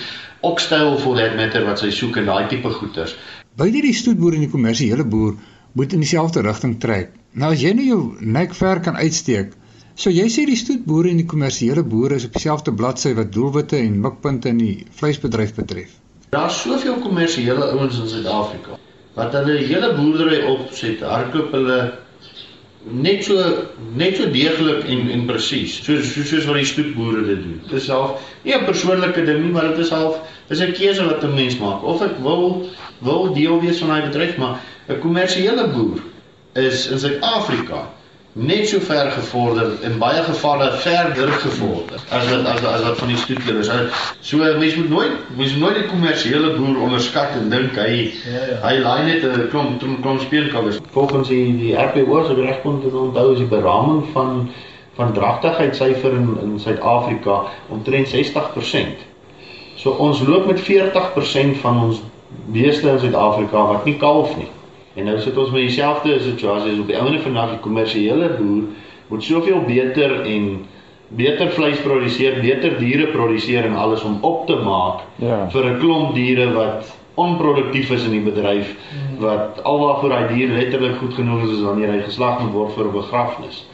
okstyl 0.46 1.00
for 1.02 1.18
that 1.18 1.34
matter 1.40 1.66
wat 1.66 1.82
sy 1.82 1.90
soek 1.96 2.20
en 2.22 2.30
daai 2.30 2.46
tipe 2.52 2.70
goeders? 2.70 3.16
Beide 3.58 3.82
die 3.82 3.96
stoetboer 3.98 4.38
en 4.38 4.46
die 4.46 4.52
kommersiële 4.52 5.08
boer 5.10 5.40
moet 5.80 5.96
in 5.96 6.04
dieselfde 6.06 6.44
rigting 6.46 6.76
trek. 6.84 7.16
Nou 7.34 7.50
as 7.56 7.64
jy 7.64 7.74
nou 7.74 7.88
jou 7.88 8.02
nek 8.22 8.54
ver 8.54 8.84
kan 8.86 9.00
uitsteek, 9.00 9.56
so 9.96 10.12
jy 10.12 10.26
sê 10.32 10.44
die 10.48 10.58
stoetboere 10.60 11.10
en 11.10 11.22
die 11.22 11.28
kommersiële 11.32 11.84
boere 11.88 12.18
is 12.20 12.26
op 12.28 12.34
dieselfde 12.36 12.74
bladsy 12.76 13.14
wat 13.16 13.32
doelwitte 13.32 13.78
en 13.80 14.02
mikpunte 14.04 14.52
in 14.52 14.58
die 14.60 14.74
vleisbedryf 15.00 15.54
betref. 15.56 15.94
Daar's 16.36 16.58
soveel 16.62 16.98
kommersiële 17.04 17.70
ouens 17.72 18.00
in 18.02 18.10
Suid-Afrika 18.12 18.80
wat 19.16 19.32
hulle 19.38 19.62
hele 19.64 19.94
boerdery 19.96 20.42
opset, 20.52 21.00
hardloop 21.08 21.54
hulle 21.56 21.78
net 22.86 23.24
so 23.26 23.40
net 23.98 24.20
so 24.20 24.28
deeglik 24.30 24.84
en 24.92 25.08
en 25.16 25.24
presies 25.30 25.80
soos 25.86 26.12
soos 26.12 26.28
soos 26.30 26.46
wat 26.50 26.60
die 26.60 26.68
stoetboere 26.70 27.24
dit 27.26 27.42
doen. 27.42 27.62
Dit 27.70 27.80
is 27.80 27.88
half 27.90 28.20
nie 28.44 28.54
'n 28.54 28.66
persoonlike 28.66 29.26
ding 29.26 29.42
nie, 29.42 29.52
maar 29.52 29.70
dit 29.70 29.80
is 29.86 29.90
half 29.90 30.20
dis 30.50 30.60
'n 30.60 30.74
keuse 30.74 31.06
wat 31.06 31.24
'n 31.24 31.34
mens 31.34 31.58
maak 31.58 31.84
of 31.84 32.02
ek 32.02 32.20
wil 32.20 32.70
wil 33.00 33.34
deel 33.34 33.62
wees 33.62 33.80
van 33.80 33.90
daai 33.90 34.12
bedryf, 34.12 34.38
maar 34.38 34.60
'n 34.90 35.00
kommersiële 35.00 35.68
boer 35.72 36.04
is 36.54 36.88
in 36.88 37.00
Suid-Afrika 37.00 37.95
net 38.36 38.68
so 38.68 38.80
ver 38.84 39.12
gevorder 39.12 39.70
in 39.88 39.94
baie 39.98 40.24
gevalle 40.24 40.66
verder 40.84 41.30
gevorder 41.40 42.02
as 42.10 42.26
wat 42.30 42.48
as 42.54 42.64
as 42.68 42.82
wat 42.84 42.98
van 42.98 43.08
die 43.08 43.18
stoetler 43.18 43.60
is. 43.62 43.70
So 44.20 44.38
mense 44.38 44.80
moet 44.80 44.90
nooit 44.90 45.38
mense 45.38 45.54
moet 45.56 45.62
nooit 45.62 45.78
die 45.80 45.88
kommersiële 45.88 46.50
boer 46.58 46.82
onderskat 46.84 47.38
en 47.40 47.48
dink 47.50 47.80
hy 47.80 47.94
ja, 47.94 48.42
ja. 48.50 48.58
hy 48.66 48.74
laai 48.84 49.06
net 49.08 49.24
'n 49.24 49.48
klomp 49.54 49.86
klomp 50.02 50.20
speelkalvers. 50.20 50.82
Volgens 50.92 51.32
die 51.32 51.56
die 51.62 51.72
RPO 51.80 52.26
se 52.28 52.34
regpunt 52.34 52.82
te 52.82 52.92
onthou 52.92 53.32
is 53.32 53.40
die 53.40 53.48
beraming 53.48 54.04
van 54.12 54.52
van 55.00 55.14
dragtigheidssyfer 55.14 56.12
in 56.20 56.38
in 56.42 56.60
Suid-Afrika 56.60 57.42
omtrent 57.70 58.08
60%. 58.08 59.08
So 59.76 59.92
ons 59.92 60.20
loop 60.28 60.46
met 60.46 60.60
40% 60.60 61.58
van 61.64 61.84
ons 61.84 62.04
beeste 62.52 62.90
in 62.90 63.00
Suid-Afrika 63.00 63.66
wat 63.72 63.86
nie 63.86 63.98
kalf 63.98 64.36
nie. 64.36 64.52
En 64.96 65.10
nou 65.10 65.18
sit 65.20 65.38
ons 65.38 65.52
met 65.52 65.68
dieselfde 65.68 66.20
situasie 66.24 66.72
as 66.72 66.80
op 66.80 66.88
die 66.88 66.98
ouene 66.98 67.20
van 67.20 67.40
die 67.52 67.62
kommersiële 67.64 68.30
boer 68.40 68.64
moet 69.12 69.24
soveel 69.24 69.62
beter 69.68 70.22
en 70.24 70.66
beter 71.08 71.52
vleis 71.54 71.82
produseer, 71.84 72.40
beter 72.42 72.78
diere 72.80 73.08
produseer 73.14 73.68
en 73.68 73.76
alles 73.78 74.04
om 74.04 74.18
op 74.22 74.46
te 74.48 74.56
maak 74.56 75.04
ja. 75.22 75.46
vir 75.52 75.66
'n 75.66 75.80
klomp 75.80 76.16
diere 76.16 76.54
wat 76.54 76.96
onproduktief 77.16 77.92
is 77.96 78.04
in 78.04 78.12
die 78.12 78.24
bedryf 78.24 78.72
hmm. 78.76 79.20
wat 79.24 79.62
alwaarvoor 79.64 80.12
hy 80.12 80.24
dier 80.34 80.50
letterlik 80.52 80.98
goed 81.00 81.14
genoeg 81.14 81.46
is 81.48 81.62
wanneer 81.64 81.94
hy 81.94 82.02
geslag 82.04 82.42
moet 82.42 82.52
word 82.52 82.74
vir 82.76 82.86
'n 82.86 82.96
begrafnis. 82.96 83.66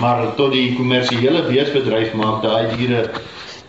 Maar 0.00 0.34
tot 0.36 0.52
die 0.52 0.74
kommersiële 0.76 1.42
beesbedryf 1.48 2.14
maak 2.14 2.42
daai 2.42 2.76
diere 2.76 3.10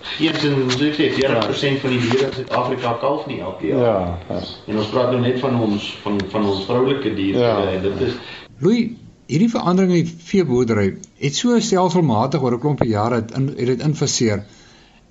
Geensins 0.02 0.78
so 0.78 0.86
ek 0.88 0.96
sê 0.98 1.10
40% 1.14 1.82
van 1.84 1.94
die 1.94 2.00
diere 2.02 2.28
in 2.28 2.34
Suid-Afrika 2.40 2.94
kalf 3.02 3.28
nie 3.30 3.40
elke 3.40 3.68
jaar. 3.70 3.84
Ja, 3.84 4.38
ja. 4.38 4.40
En 4.68 4.82
ons 4.82 4.90
praat 4.94 5.12
nou 5.14 5.22
net 5.22 5.40
van 5.44 5.60
ons 5.62 5.88
van 6.04 6.18
van 6.34 6.48
ons 6.54 6.66
vroulike 6.66 7.14
diere. 7.18 7.40
Ja. 7.40 7.80
Dit 7.84 8.02
is 8.08 8.18
Louis, 8.62 8.92
hierdie 9.32 9.50
verandering 9.50 9.94
in 9.96 10.08
die 10.08 10.18
veeboerdery 10.32 10.88
het 11.22 11.38
so 11.38 11.60
stelselmatig 11.60 12.42
oor 12.42 12.58
'n 12.58 12.64
klompie 12.66 12.90
jare 12.90 13.22
het 13.22 13.32
in 13.38 13.48
het 13.48 13.72
dit 13.74 13.86
infaseer. 13.88 14.44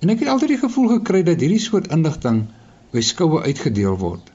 En 0.01 0.09
ek 0.09 0.19
het 0.19 0.29
altyd 0.33 0.55
die 0.55 0.61
gevoel 0.65 0.87
gekry 0.97 1.23
dat 1.23 1.39
hierdie 1.39 1.59
soort 1.59 1.91
inligting 1.91 2.45
by 2.91 3.01
skoue 3.01 3.41
uitgedeel 3.41 3.97
word. 3.97 4.31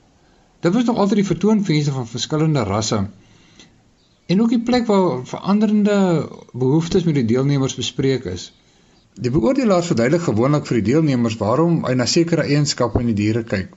Dit 0.60 0.74
was 0.74 0.84
nog 0.84 0.96
altyd 0.96 1.22
die 1.22 1.30
vertoonvenster 1.32 1.92
van 1.92 2.06
verskillende 2.06 2.62
rasse. 2.64 3.06
En 4.26 4.42
ook 4.42 4.48
die 4.48 4.62
plek 4.62 4.86
waar 4.86 5.26
veranderende 5.26 6.28
behoeftes 6.52 7.04
met 7.04 7.14
die 7.14 7.24
deelnemers 7.24 7.74
bespreek 7.74 8.24
is. 8.24 8.52
Die 9.16 9.30
beoordelaar 9.32 9.84
verduidelik 9.84 10.26
gewoonlik 10.26 10.66
vir 10.68 10.76
die 10.76 10.88
deelnemers 10.90 11.38
waarom 11.40 11.78
hy 11.86 11.94
na 11.96 12.04
sekere 12.04 12.42
eienskappe 12.44 13.00
in 13.00 13.06
die 13.12 13.16
diere 13.16 13.44
kyk. 13.48 13.70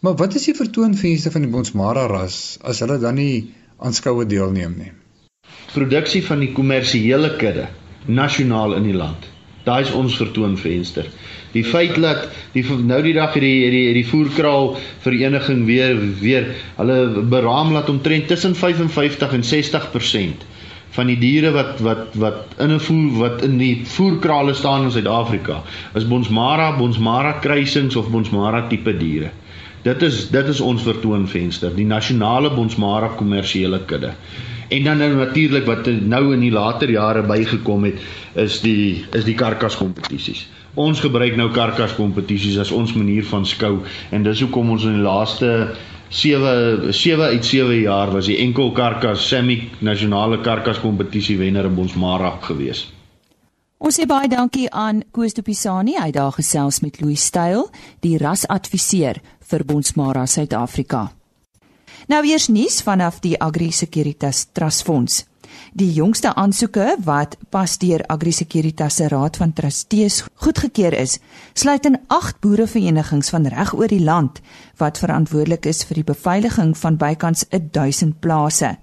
Maar 0.00 0.14
wat 0.22 0.38
is 0.40 0.46
die 0.48 0.54
vertoonvenster 0.56 1.34
van 1.34 1.44
die 1.44 1.50
Bonsmara 1.52 2.06
ras 2.08 2.38
as 2.64 2.80
hulle 2.80 2.96
dan 3.02 3.20
nie 3.20 3.50
aanskoue 3.76 4.24
deelneem 4.30 4.78
nie? 4.78 4.94
Produksie 5.74 6.22
van 6.24 6.40
die 6.40 6.54
kommersiële 6.56 7.34
kudde 7.42 7.68
nasionaal 8.08 8.78
in 8.78 8.88
die 8.88 8.96
land 8.96 9.28
Daai 9.64 9.82
is 9.84 9.92
ons 9.92 10.16
vertoonvenster. 10.16 11.08
Die 11.52 11.64
feit 11.66 11.98
dat 12.00 12.30
die 12.54 12.62
nou 12.64 13.00
die 13.04 13.12
dag 13.12 13.34
hierdie 13.36 13.66
hierdie 13.66 13.82
hierdie 13.90 14.06
voerkraal 14.08 14.70
vereniging 15.04 15.66
weer 15.68 16.00
weer 16.22 16.46
hulle 16.78 17.26
beraam 17.34 17.74
laat 17.76 17.90
omtrent 17.92 18.30
tussen 18.32 18.56
55 18.56 19.36
en 19.36 19.44
60% 19.44 20.48
van 20.90 21.06
die 21.06 21.18
diere 21.18 21.50
wat 21.54 21.80
wat 21.86 22.14
wat 22.18 22.54
in 22.58 22.72
'n 22.74 22.80
voer 22.80 23.18
wat 23.18 23.42
in 23.42 23.58
die 23.58 23.82
voerkrale 23.84 24.54
staan 24.54 24.84
in 24.84 24.90
Suid-Afrika 24.90 25.62
is 25.94 26.08
Bonsmara, 26.08 26.76
Bonsmara 26.76 27.32
kruisings 27.32 27.96
of 27.96 28.10
Bonsmara 28.10 28.66
tipe 28.68 28.96
diere. 28.96 29.30
Dit 29.82 30.02
is 30.02 30.28
dit 30.30 30.46
is 30.48 30.60
ons 30.60 30.82
vertoonvenster, 30.82 31.74
die 31.74 31.86
nasionale 31.86 32.50
Bonsmara 32.50 33.08
kommersiële 33.16 33.84
kudde. 33.84 34.12
En 34.68 34.84
dan 34.84 34.98
nou 34.98 35.14
natuurlik 35.14 35.66
wat 35.66 35.86
nou 35.86 36.32
in 36.34 36.40
die 36.40 36.52
later 36.52 36.90
jare 36.90 37.22
bygekom 37.22 37.84
het, 37.84 38.02
is 38.34 38.60
die 38.60 39.04
is 39.12 39.24
die 39.24 39.34
karkas 39.34 39.76
kompetisies. 39.76 40.48
Ons 40.74 41.00
gebruik 41.00 41.36
nou 41.36 41.48
karkas 41.50 41.94
kompetisies 41.94 42.58
as 42.58 42.70
ons 42.70 42.92
manier 42.94 43.24
van 43.24 43.46
skou 43.46 43.80
en 44.10 44.22
dis 44.22 44.40
hoekom 44.40 44.70
ons 44.70 44.84
in 44.84 45.00
die 45.00 45.02
laaste 45.02 45.74
7 46.10 46.92
7 46.92 47.24
uit 47.24 47.44
7 47.44 47.80
jaar 47.80 48.10
was 48.10 48.26
die 48.26 48.38
enkel 48.42 48.72
karkas 48.74 49.28
semi 49.28 49.70
nasionale 49.78 50.40
karkas 50.42 50.80
kompetisie 50.82 51.38
wenner 51.38 51.68
in 51.70 51.74
Bonsmara 51.74 52.32
gewees. 52.42 52.88
Ons 53.78 53.96
sê 53.96 54.04
baie 54.10 54.28
dankie 54.28 54.66
aan 54.74 55.04
Koos 55.14 55.32
de 55.32 55.42
Pisani, 55.42 55.94
hy 55.96 56.10
daar 56.12 56.34
gesels 56.36 56.82
met 56.84 56.98
Louis 57.00 57.22
Styl, 57.22 57.70
die 58.02 58.18
rasadviseur 58.18 59.22
vir 59.50 59.64
Bonsmara 59.64 60.26
Suid-Afrika. 60.26 61.06
Nou 62.10 62.20
eers 62.26 62.50
nuus 62.50 62.82
vanaf 62.82 63.22
die 63.22 63.38
Agri 63.40 63.70
Securitas 63.70 64.48
Trust 64.52 64.84
Fonds. 64.84 65.24
Die 65.72 65.92
jongste 65.92 66.34
aansoeke 66.34 66.96
wat 67.04 67.36
pas 67.50 67.78
deur 67.78 68.02
Agri 68.06 68.32
Securitas 68.32 68.96
se 68.96 69.08
Raad 69.08 69.36
van 69.36 69.52
Trustees 69.52 70.24
goedgekeur 70.34 70.92
is, 70.92 71.18
sluit 71.52 71.84
in 71.86 71.98
8 72.06 72.40
boereverenigings 72.40 73.30
van 73.30 73.46
reg 73.46 73.74
oor 73.74 73.88
die 73.88 74.02
land 74.04 74.40
wat 74.76 74.98
verantwoordelik 74.98 75.66
is 75.66 75.84
vir 75.84 76.00
die 76.00 76.08
beveiliging 76.12 76.76
van 76.78 76.96
bykans 76.96 77.44
1000 77.50 78.20
plase, 78.20 78.76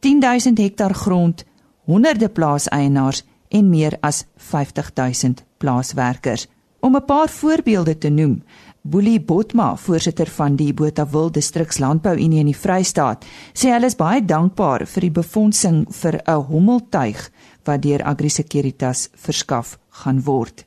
10000 0.00 0.58
hektaar 0.58 0.94
grond, 0.94 1.44
honderde 1.84 2.28
plaaseienaars 2.28 3.24
en 3.48 3.70
meer 3.70 3.96
as 4.00 4.24
50000 4.36 5.44
plaaswerkers. 5.58 6.46
Om 6.80 6.96
'n 6.96 7.04
paar 7.04 7.28
voorbeelde 7.28 7.98
te 7.98 8.08
noem, 8.08 8.42
Boelie 8.86 9.20
Botma, 9.20 9.76
voorsitter 9.76 10.28
van 10.30 10.54
die 10.54 10.72
Botawil 10.74 11.32
Distriks 11.34 11.80
Landbouunie 11.82 12.38
in 12.38 12.46
die 12.46 12.54
Vrystaat, 12.54 13.24
sê 13.50 13.72
hulle 13.74 13.88
is 13.90 13.96
baie 13.98 14.20
dankbaar 14.22 14.84
vir 14.86 15.06
die 15.08 15.14
befondsing 15.16 15.80
vir 15.90 16.20
'n 16.22 16.44
hommeltuig 16.50 17.24
wat 17.66 17.82
deur 17.82 18.04
Agri 18.06 18.30
Securitas 18.30 19.08
verskaf 19.14 19.78
gaan 19.90 20.22
word. 20.22 20.64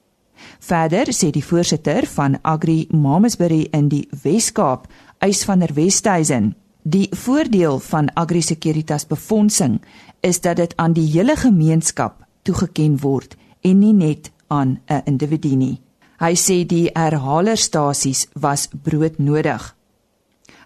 Verder 0.60 1.14
sê 1.14 1.32
die 1.32 1.44
voorsitter 1.44 2.06
van 2.06 2.38
Agri 2.44 2.88
Mamasbury 2.92 3.70
in 3.72 3.88
die 3.88 4.08
Wes-Kaap, 4.24 4.88
Eis 5.20 5.46
van 5.46 5.60
der 5.60 5.76
Westhuizen, 5.76 6.56
die 6.84 7.08
voordeel 7.12 7.80
van 7.80 8.10
Agri 8.16 8.42
Securitas 8.42 9.06
befondsing 9.06 9.80
is 10.22 10.42
dat 10.42 10.58
dit 10.58 10.74
aan 10.76 10.94
die 10.94 11.08
hele 11.08 11.36
gemeenskap 11.36 12.26
toegeken 12.44 13.00
word 13.02 13.38
en 13.62 13.80
nie 13.80 13.94
net 13.94 14.32
aan 14.48 14.80
'n 14.90 15.02
individu 15.06 15.56
nie. 15.56 15.80
Hy 16.20 16.36
sê 16.36 16.66
die 16.68 16.90
herhalerstasies 16.92 18.26
was 18.36 18.68
broodnodig. 18.68 19.70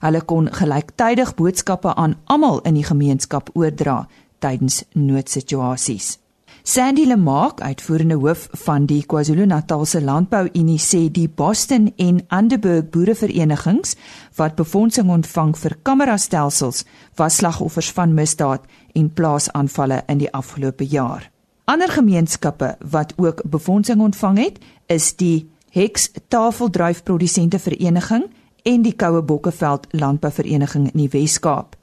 Hulle 0.01 0.21
kon 0.25 0.49
gelyktydig 0.49 1.35
boodskappe 1.37 1.93
aan 1.93 2.15
almal 2.25 2.59
in 2.65 2.79
die 2.79 2.87
gemeenskap 2.87 3.51
oordra 3.53 4.07
tydens 4.41 4.81
noodsituasies. 4.97 6.17
Sandy 6.63 7.03
Lemaak, 7.05 7.59
uitvoerende 7.61 8.15
hoof 8.15 8.47
van 8.65 8.85
die 8.87 9.01
KwaZulu-Natalse 9.05 9.99
Landbouunie, 10.01 10.79
sê 10.79 11.09
die 11.11 11.27
Boston 11.27 11.89
en 11.99 12.21
Underberg 12.31 12.87
boereverenigings 12.93 13.97
wat 14.39 14.55
befondsing 14.55 15.11
ontvang 15.11 15.51
vir 15.59 15.75
kamerastelsels 15.83 16.85
was 17.19 17.41
slagoffers 17.41 17.91
van 17.91 18.15
misdaad 18.15 18.65
en 18.95 19.11
plaasaanvalle 19.11 20.01
in 20.07 20.23
die 20.23 20.31
afgelope 20.31 20.87
jaar. 20.87 21.27
Ander 21.67 21.91
gemeenskappe 21.91 22.75
wat 22.91 23.13
ook 23.17 23.43
befondsing 23.47 24.01
ontvang 24.01 24.37
het, 24.37 24.57
is 24.87 25.13
die 25.15 25.49
Hex 25.73 26.11
Tafeldryfprodusente 26.29 27.57
Vereniging 27.59 28.27
en 28.61 28.81
die 28.85 28.93
Koue 28.93 29.23
Bokkeveld 29.25 29.87
Landbouvereniging 29.91 30.91
in 30.91 30.99
die 30.99 31.09
Wes-Kaap, 31.09 31.73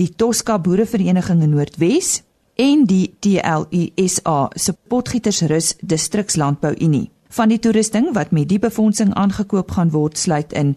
die 0.00 0.08
Tosca 0.16 0.56
Boerevereniging 0.58 1.42
in 1.44 1.52
Noordwes 1.52 2.22
en 2.56 2.86
die 2.88 3.12
TLUSA 3.20 4.48
se 4.56 4.72
Potgietersrus 4.88 5.74
Distrikslandbouunie. 5.82 7.10
Van 7.28 7.52
die 7.52 7.60
toerusting 7.60 8.14
wat 8.16 8.32
met 8.32 8.48
die 8.48 8.58
befondsing 8.62 9.12
aangekoop 9.12 9.76
gaan 9.76 9.92
word, 9.92 10.16
sluit 10.16 10.56
in 10.56 10.72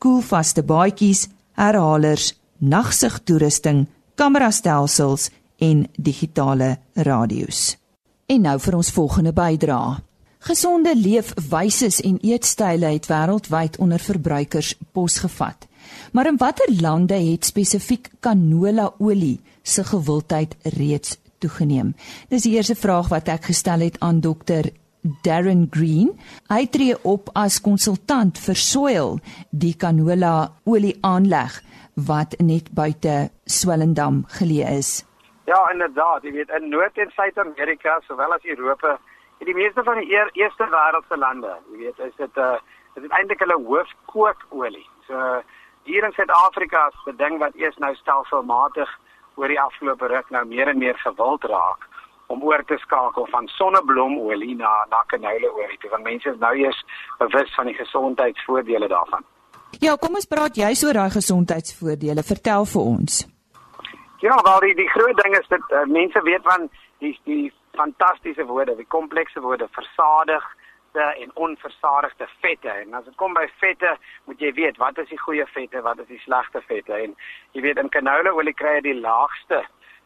koelvaste 0.00 0.64
baadjies, 0.64 1.26
herhalers, 1.60 2.32
nagsigtoerusting, 2.64 3.84
kamerastelsels 4.16 5.28
en 5.60 5.84
digitale 6.00 6.78
radio's. 6.94 7.76
En 8.26 8.48
nou 8.48 8.56
vir 8.56 8.80
ons 8.80 8.96
volgende 8.96 9.36
bydrae. 9.36 10.05
Gesonde 10.46 10.92
leefwyse 10.94 11.88
en 12.06 12.20
eetstyle 12.22 12.86
het 12.86 13.08
wêreldwyd 13.10 13.78
onder 13.82 13.98
verbruikers 13.98 14.76
posgevat. 14.94 15.66
Maar 16.12 16.26
in 16.30 16.36
watter 16.38 16.70
lande 16.80 17.16
het 17.18 17.44
spesifiek 17.44 18.10
canola 18.20 18.92
olie 18.98 19.40
se 19.62 19.82
gewildheid 19.84 20.54
reeds 20.78 21.16
toegeneem? 21.38 21.94
Dis 22.28 22.46
die 22.46 22.52
eerste 22.54 22.76
vraag 22.78 23.10
wat 23.10 23.26
ek 23.28 23.48
gestel 23.50 23.82
het 23.88 23.98
aan 23.98 24.20
dokter 24.22 24.70
Darren 25.26 25.66
Green. 25.70 26.12
Hy 26.46 26.66
tree 26.70 26.94
op 27.02 27.32
as 27.34 27.58
konsultant 27.60 28.38
vir 28.38 28.62
Soil, 28.62 29.18
die 29.50 29.74
canola 29.74 30.52
olie 30.62 30.94
aanleg 31.02 31.58
wat 32.06 32.38
net 32.38 32.70
buite 32.70 33.32
Swellendam 33.50 34.22
geleë 34.38 34.78
is. 34.78 35.02
Ja, 35.50 35.58
inderdaad, 35.74 36.22
jy 36.22 36.32
weet 36.38 36.54
in 36.54 36.70
Noord- 36.70 36.98
en 36.98 37.10
Suid-Amerika 37.18 37.98
sowel 38.06 38.32
as 38.32 38.44
Europa, 38.44 38.98
in 39.38 39.46
die 39.46 39.54
meeste 39.54 39.82
van 39.82 40.00
die 40.00 40.10
eer, 40.12 40.30
eerste 40.32 40.68
wêreldse 40.72 41.16
lande, 41.16 41.56
jy 41.72 41.78
weet, 41.78 41.98
is 41.98 42.16
dit 42.16 42.36
'n 42.36 42.40
uh, 42.40 42.58
is 42.96 43.02
dit 43.02 43.10
eintlik 43.10 43.42
hulle 43.44 43.58
hoofkookolie. 43.68 44.88
So 45.06 45.42
hier 45.84 46.04
in 46.04 46.12
Suid-Afrika 46.12 46.86
is 46.88 47.12
'n 47.12 47.16
ding 47.16 47.38
wat 47.38 47.54
eers 47.54 47.76
nou 47.76 47.94
stelselmatig 47.94 48.90
oor 49.34 49.48
die 49.48 49.60
afgelope 49.60 50.06
ruk 50.06 50.30
nou 50.30 50.44
meer 50.44 50.68
en 50.68 50.78
meer 50.78 50.98
gewild 50.98 51.44
raak 51.44 51.88
om 52.26 52.42
oor 52.42 52.64
te 52.64 52.78
skakel 52.78 53.26
van 53.30 53.46
sonneblomolie 53.46 54.56
na 54.56 54.86
na 54.90 55.04
canola-olie. 55.06 55.90
Want 55.90 56.02
mense 56.02 56.28
is 56.28 56.38
nou 56.38 56.54
eers 56.56 56.84
bewus 57.18 57.54
van 57.54 57.66
die 57.66 57.74
gesondheidsvoordele 57.74 58.88
daarvan. 58.88 59.24
Ja, 59.80 59.96
kom 59.96 60.14
ons 60.14 60.26
praat 60.26 60.56
so 60.56 60.86
oor 60.86 60.92
daai 60.92 61.10
gesondheidsvoordele. 61.10 62.22
Vertel 62.22 62.64
vir 62.64 62.82
ons. 62.82 63.26
Ja, 64.18 64.36
wel 64.42 64.60
die 64.60 64.74
die 64.74 64.88
groot 64.88 65.16
ding 65.22 65.38
is 65.38 65.48
dat 65.48 65.60
uh, 65.70 65.84
mense 65.84 66.22
weet 66.22 66.42
van 66.42 66.70
die 66.98 67.20
die 67.24 67.52
fantastiese 67.76 68.46
woorde, 68.46 68.76
die 68.76 68.88
komplekse 68.94 69.40
woorde 69.40 69.68
versadigde 69.70 71.06
en 71.22 71.30
onversadigde 71.34 72.28
vette. 72.40 72.68
En 72.68 72.94
as 72.94 73.04
dit 73.04 73.16
kom 73.20 73.34
by 73.36 73.46
vette, 73.60 73.96
moet 74.24 74.40
jy 74.40 74.52
weet 74.56 74.80
wat 74.82 74.98
is 74.98 75.08
die 75.12 75.20
goeie 75.20 75.46
vette, 75.52 75.82
wat 75.82 76.00
is 76.04 76.08
die 76.12 76.22
slegte 76.24 76.62
vette. 76.66 76.94
En 76.94 77.16
jy 77.52 77.64
weet 77.68 77.80
in 77.82 77.92
canola 77.92 78.32
olie 78.32 78.54
kry 78.56 78.78
jy 78.78 78.86
die 78.90 79.00
laagste 79.00 79.62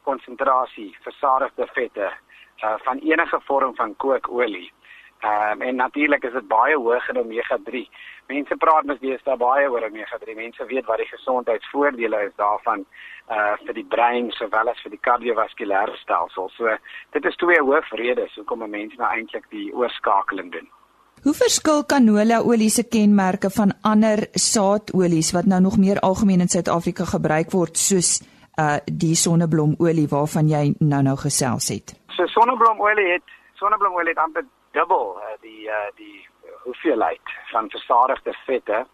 konsentrasie 0.09 0.91
versadigde 1.05 1.67
vette 1.75 2.11
uh, 2.11 2.77
van 2.87 2.99
enige 2.99 3.41
vorm 3.47 3.75
van 3.77 3.97
kookolie. 3.97 4.71
Ehm 5.21 5.53
um, 5.53 5.63
en 5.63 5.77
natuurlik 5.77 6.25
is 6.25 6.33
dit 6.33 6.49
baie 6.49 6.77
hoog 6.77 7.09
in 7.09 7.19
omega 7.19 7.59
3. 7.65 7.89
Mense 8.27 8.57
praat 8.57 8.87
mos 8.89 9.01
deesdae 9.03 9.37
baie 9.37 9.67
oor 9.71 9.85
omega 9.85 10.19
3. 10.19 10.35
Mense 10.35 10.65
weet 10.65 10.87
wat 10.89 10.97
die 10.97 11.09
gesondheidsvoordele 11.11 12.21
is 12.29 12.37
daarvan 12.37 12.85
uh 13.37 13.53
vir 13.67 13.75
die 13.75 13.85
brein 13.85 14.31
sowel 14.31 14.71
as 14.73 14.81
vir 14.83 14.95
die 14.95 15.03
kardiovaskulêre 15.09 15.97
stelsel. 16.01 16.49
So 16.57 16.77
dit 17.13 17.25
is 17.25 17.37
twee 17.37 17.61
hoofredes 17.61 18.35
hoekom 18.35 18.63
'n 18.65 18.71
mens 18.71 18.95
nou 18.97 19.11
eintlik 19.13 19.45
die 19.51 19.75
oorskakeling 19.75 20.53
doen. 20.53 20.69
Hoe 21.23 21.35
verskil 21.35 21.85
canola 21.85 22.39
olie 22.41 22.71
se 22.71 22.85
kenmerke 22.89 23.51
van 23.51 23.73
ander 23.83 24.19
saadolies 24.33 25.33
wat 25.33 25.45
nou 25.45 25.61
nog 25.61 25.77
meer 25.77 26.01
algemeen 26.01 26.41
in 26.41 26.49
Suid-Afrika 26.49 27.05
gebruik 27.05 27.51
word 27.51 27.77
soos 27.77 28.23
uh 28.59 28.79
die 29.03 29.15
sonneblomolie 29.15 30.09
waarvan 30.09 30.49
jy 30.49 30.75
nou 30.79 31.03
nou 31.03 31.17
gesels 31.17 31.69
het? 31.69 31.95
So 32.17 32.27
sonneblomolie 32.27 33.13
het 33.13 33.29
sonneblomolie 33.55 34.09
het 34.09 34.19
amper 34.19 34.45
dubbel 34.81 35.17
uh, 35.17 35.37
die 35.45 35.69
uh, 35.69 35.89
die 36.01 36.29
hoeveelheid 36.65 37.37
van 37.53 37.71
versadigde 37.71 38.35
vette. 38.47 38.87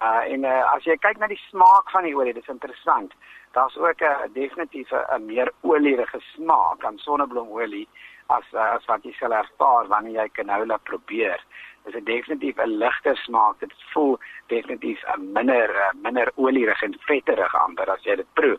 Uh 0.00 0.22
en 0.32 0.44
uh, 0.44 0.62
as 0.74 0.84
jy 0.88 0.96
kyk 1.00 1.20
na 1.20 1.28
die 1.32 1.40
smaak 1.48 1.90
van 1.92 2.04
die 2.08 2.16
olie, 2.16 2.34
dis 2.36 2.52
interessant. 2.52 3.14
Daar's 3.56 3.76
ook 3.76 4.00
'n 4.00 4.12
uh, 4.12 4.28
definitief 4.32 4.92
'n 4.92 5.26
meer 5.26 5.52
olierige 5.60 6.20
smaak 6.34 6.84
aan 6.84 6.98
sonneblomolie 6.98 7.88
as 8.26 8.46
uh, 8.52 8.70
as 8.76 8.84
wat 8.84 9.04
jy 9.04 9.12
sal 9.12 9.32
ervaar 9.32 9.86
wanneer 9.88 10.20
jy 10.20 10.28
canola 10.28 10.76
probeer. 10.76 11.40
Dis 11.84 11.94
'n 11.94 12.04
definitief 12.04 12.56
'n 12.58 12.78
ligter 12.78 13.16
smaak. 13.16 13.58
Dit 13.58 13.72
voel 13.92 14.18
definitief 14.46 15.04
'n 15.16 15.32
minder 15.32 15.70
uh, 15.70 15.92
minder 16.02 16.32
olierig 16.34 16.82
en 16.82 16.96
vetterig 16.98 17.54
amper 17.54 17.90
as 17.90 18.04
jy 18.04 18.16
dit 18.16 18.32
proe. 18.32 18.58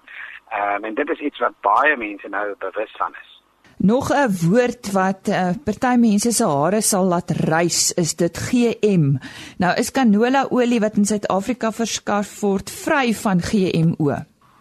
Ehm 0.50 0.76
um, 0.76 0.84
en 0.84 0.94
dit 0.94 1.10
is 1.10 1.20
iets 1.20 1.40
wat 1.40 1.62
baie 1.62 1.98
mense 1.98 2.28
nou 2.28 2.56
bewus 2.60 2.92
van 2.98 3.14
is. 3.22 3.37
Nog 3.80 4.10
'n 4.10 4.50
woord 4.50 4.92
wat 4.92 5.28
uh, 5.28 5.50
party 5.64 5.96
mense 6.00 6.32
se 6.32 6.46
hare 6.46 6.82
sal 6.82 7.04
laat 7.04 7.30
rys, 7.30 7.94
is 7.94 8.16
dit 8.16 8.38
GM. 8.38 9.06
Nou 9.58 9.74
is 9.78 9.92
canola 9.92 10.48
olie 10.50 10.80
wat 10.80 10.96
in 10.96 11.06
Suid-Afrika 11.06 11.72
verskaf 11.72 12.40
word 12.40 12.72
vry 12.72 13.14
van 13.14 13.40
GMO. 13.42 14.16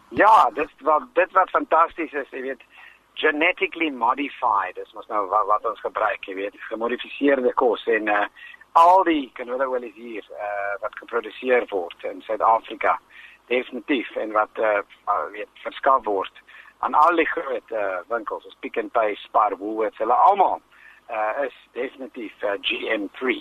Ja, 0.09 0.51
dit 0.55 0.71
wat 0.81 1.03
dit 1.15 1.33
wat 1.33 1.51
fantasties 1.51 2.13
is, 2.13 2.29
jy 2.31 2.43
weet, 2.43 2.63
genetically 3.15 3.91
modified. 3.91 4.75
Dis 4.75 4.93
mos 4.93 5.07
nou 5.07 5.29
wat, 5.29 5.47
wat 5.47 5.65
ons 5.65 5.81
gebruik, 5.81 6.25
jy 6.25 6.35
weet, 6.35 6.55
gemodifiseerde 6.69 7.55
kos 7.55 7.87
en 7.87 8.09
uh, 8.09 8.27
al 8.73 9.05
die 9.05 9.31
canola 9.33 9.65
olie 9.65 9.93
hier 9.97 10.25
uh, 10.31 10.77
wat 10.81 10.99
geproduseer 10.99 11.65
word 11.71 12.05
in 12.05 12.21
Suid-Afrika 12.21 12.99
definitief 13.49 14.17
en 14.17 14.33
wat 14.33 14.61
uh, 14.61 14.81
weet 15.33 15.49
verskaf 15.65 16.05
word 16.05 16.45
aan 16.85 16.95
al 16.95 17.17
die 17.17 17.29
groot 17.29 17.73
uh, 17.73 18.01
winkels 18.11 18.45
soos 18.45 18.57
Pick 18.61 18.79
n 18.81 18.91
Pay, 18.93 19.17
Spar, 19.25 19.57
Woolworths, 19.59 19.99
hulle 20.03 20.17
almal 20.29 20.61
uh, 21.11 21.45
is 21.47 21.57
definitief 21.73 22.33
uh, 22.45 22.57
GM3. 22.69 23.39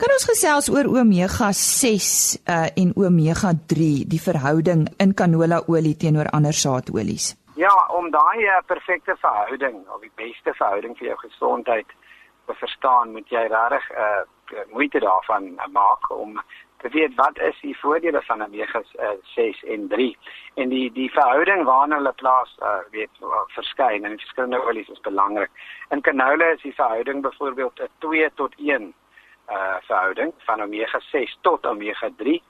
Kan 0.00 0.14
ons 0.16 0.24
gesels 0.24 0.70
oor 0.72 0.88
omega 0.88 1.50
6 1.52 2.06
uh, 2.48 2.68
en 2.82 2.94
omega 2.96 3.52
3, 3.72 3.88
die 4.08 4.22
verhouding 4.22 4.86
in 5.02 5.12
canola 5.14 5.60
olie 5.68 5.96
teenoor 6.00 6.30
ander 6.36 6.56
saadolies? 6.56 7.34
Ja, 7.60 7.74
om 7.92 8.08
daai 8.14 8.46
uh, 8.46 8.62
perfekte 8.66 9.16
verhouding 9.20 9.82
of 9.92 10.00
die 10.00 10.14
beste 10.16 10.54
verhouding 10.56 10.96
vir 10.96 11.10
jou 11.10 11.18
gesondheid 11.26 11.92
te 12.48 12.56
verstaan, 12.62 13.12
moet 13.12 13.28
jy 13.28 13.44
regtig 13.52 13.90
uh, 13.92 14.22
moeite 14.72 15.02
daarvan 15.04 15.52
maak 15.74 16.08
om 16.16 16.40
te 16.80 16.88
weet 16.88 17.14
wat 17.14 17.38
is 17.38 17.58
die 17.60 17.78
voordele 17.78 18.22
van 18.22 18.42
omega 18.42 18.82
uh, 18.98 19.10
6 19.22 19.64
en 19.64 19.88
3 19.88 20.16
en 20.54 20.68
die 20.68 20.92
die 20.92 21.10
verhouding 21.10 21.64
waarna 21.68 21.96
hulle 22.00 22.12
plaas 22.22 22.56
uh, 22.62 22.78
weet 22.90 23.20
uh, 23.22 23.42
verskyn 23.56 24.04
en 24.04 24.16
verskillende 24.18 24.62
olies 24.64 24.88
is 24.88 25.00
belangrik. 25.00 25.50
In 25.90 26.00
canola 26.00 26.52
is 26.54 26.62
die 26.62 26.74
verhouding 26.74 27.22
byvoorbeeld 27.22 27.80
'n 27.80 27.92
2 27.98 28.30
tot 28.34 28.54
1 28.56 28.94
uh 29.50 29.76
verhouding 29.88 30.32
van 30.46 30.62
omega 30.62 31.00
6 31.10 31.38
tot 31.40 31.66
omega 31.66 32.10
3. 32.16 32.42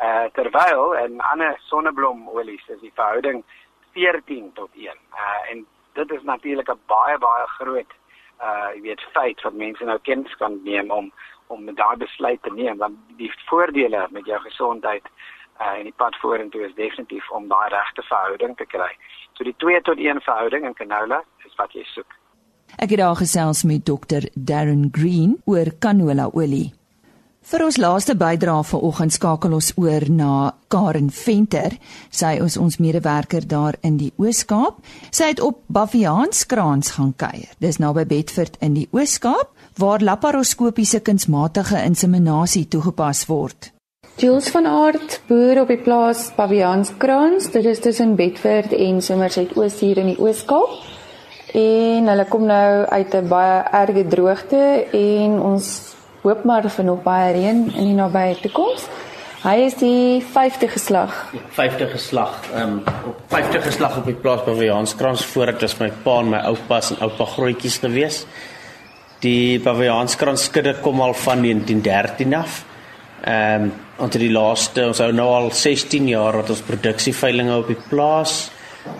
Uh 0.00 0.24
terwyl 0.32 0.92
in 1.04 1.20
ander 1.20 1.54
sonneblomolies 1.68 2.68
is 2.68 2.80
die 2.80 2.94
verhouding 2.94 3.44
14 3.92 4.52
tot 4.52 4.70
1. 4.74 4.88
Uh 5.12 5.50
en 5.50 5.66
dit 5.92 6.10
is 6.10 6.22
natuurlik 6.22 6.68
'n 6.68 6.80
baie 6.86 7.18
baie 7.18 7.46
groot 7.46 7.92
uh 8.40 8.68
jy 8.74 8.80
weet 8.80 9.08
feit 9.12 9.42
wat 9.42 9.52
mense 9.52 9.84
nou 9.84 9.98
kennis 9.98 10.36
kan 10.36 10.60
neem 10.64 10.90
om 10.90 11.12
om 11.52 11.66
daai 11.74 11.96
besluit 11.96 12.42
te 12.42 12.52
neem 12.54 12.78
want 12.78 12.98
die 13.20 13.30
voordele 13.48 14.06
met 14.10 14.26
jou 14.26 14.38
gesondheid 14.44 15.04
uh, 15.60 15.74
en 15.78 15.84
die 15.88 15.96
pad 15.96 16.16
vorentoe 16.22 16.66
is 16.68 16.74
definitief 16.74 17.30
om 17.30 17.48
daai 17.48 17.68
regte 17.74 18.04
verhouding 18.08 18.56
te 18.56 18.66
kry. 18.66 18.92
So 19.36 19.44
die 19.44 19.56
2 19.64 19.82
tot 19.88 19.98
1 19.98 20.22
verhouding 20.24 20.66
in 20.66 20.78
canola 20.78 21.22
is 21.46 21.54
wat 21.60 21.74
jy 21.76 21.84
soek. 21.92 22.18
Ek 22.76 22.90
het 22.90 22.98
daar 23.00 23.16
gesels 23.16 23.62
met 23.64 23.84
Dr 23.86 24.26
Darren 24.34 24.88
Green 24.92 25.38
oor 25.46 25.70
canola 25.78 26.28
olie. 26.32 26.72
Vir 27.46 27.62
ons 27.62 27.76
laaste 27.78 28.16
bydrae 28.18 28.64
vanoggend 28.66 29.14
skakel 29.14 29.52
ons 29.54 29.68
oor 29.78 30.02
na 30.10 30.30
Karen 30.66 31.12
Venter. 31.14 31.76
Sy 32.10 32.32
is 32.42 32.56
ons 32.58 32.80
medewerker 32.82 33.46
daar 33.46 33.78
in 33.86 34.00
die 34.00 34.10
Oos-Kaap. 34.18 34.80
Sy 35.14 35.28
het 35.30 35.42
op 35.46 35.60
Baviaanskraans 35.70 36.96
gaan 36.96 37.12
kuier. 37.14 37.52
Dis 37.62 37.78
naby 37.78 38.02
Bedford 38.10 38.58
in 38.58 38.74
die 38.74 38.88
Oos-Kaap 38.90 39.54
waar 39.76 40.00
laparoskopiese 40.00 41.00
kunsmatige 41.00 41.82
inseminasie 41.84 42.68
toegepas 42.68 43.26
word. 43.28 43.72
Jules 44.16 44.48
van 44.48 44.66
Aart 44.66 45.18
boer 45.28 45.60
op 45.60 45.68
die 45.68 45.80
plaas 45.84 46.30
Pavianskrans. 46.36 47.50
Dit 47.52 47.66
is 47.68 47.82
tussen 47.84 48.14
Bedford 48.16 48.72
en 48.72 49.02
Somerset 49.04 49.52
Oos 49.56 49.76
hier 49.84 50.00
in 50.00 50.14
die 50.14 50.16
Oos-Kaap. 50.16 50.78
En 51.52 52.08
hulle 52.08 52.24
kom 52.28 52.46
nou 52.48 52.86
uit 52.88 53.14
'n 53.14 53.28
baie 53.28 53.58
erge 53.72 54.06
droogte 54.08 54.86
en 54.92 55.40
ons 55.40 55.94
hoop 56.22 56.44
maar 56.44 56.70
vir 56.70 56.84
nog 56.84 57.02
baie 57.02 57.32
reën 57.32 57.72
in 57.76 57.84
die 57.84 57.94
nabye 57.94 58.40
toekoms. 58.40 58.88
Hy 59.44 59.56
is 59.66 59.74
die 59.74 60.24
5de 60.24 60.68
geslag. 60.68 61.12
5de 61.52 61.86
geslag. 61.90 62.40
Ehm 62.54 62.62
um, 62.62 62.82
op 63.06 63.16
5de 63.28 63.60
geslag 63.60 63.98
op 63.98 64.06
die 64.06 64.14
plaas 64.14 64.42
Pavianskrans 64.42 65.26
voordat 65.26 65.60
was 65.60 65.78
my 65.78 65.92
pa 66.02 66.18
en 66.18 66.28
my 66.28 66.38
oupas 66.38 66.90
en 66.90 67.00
oupa 67.00 67.24
grootjies 67.24 67.78
gewees. 67.78 68.26
Die 69.24 69.58
Pavianskrans 69.64 70.50
skudde 70.50 70.74
kom 70.84 71.00
al 71.00 71.14
van 71.16 71.42
1913 71.42 72.34
af. 72.36 72.64
Ehm 73.24 73.62
um, 73.62 73.72
onder 73.96 74.20
die 74.20 74.32
laaste 74.32 74.82
ons 74.84 74.98
hou 75.00 75.08
nou 75.16 75.30
al 75.32 75.46
16 75.56 76.08
jaar 76.10 76.36
wat 76.36 76.50
ons 76.52 76.60
produksieveilinge 76.66 77.54
op 77.56 77.70
die 77.72 77.78
plaas. 77.88 78.50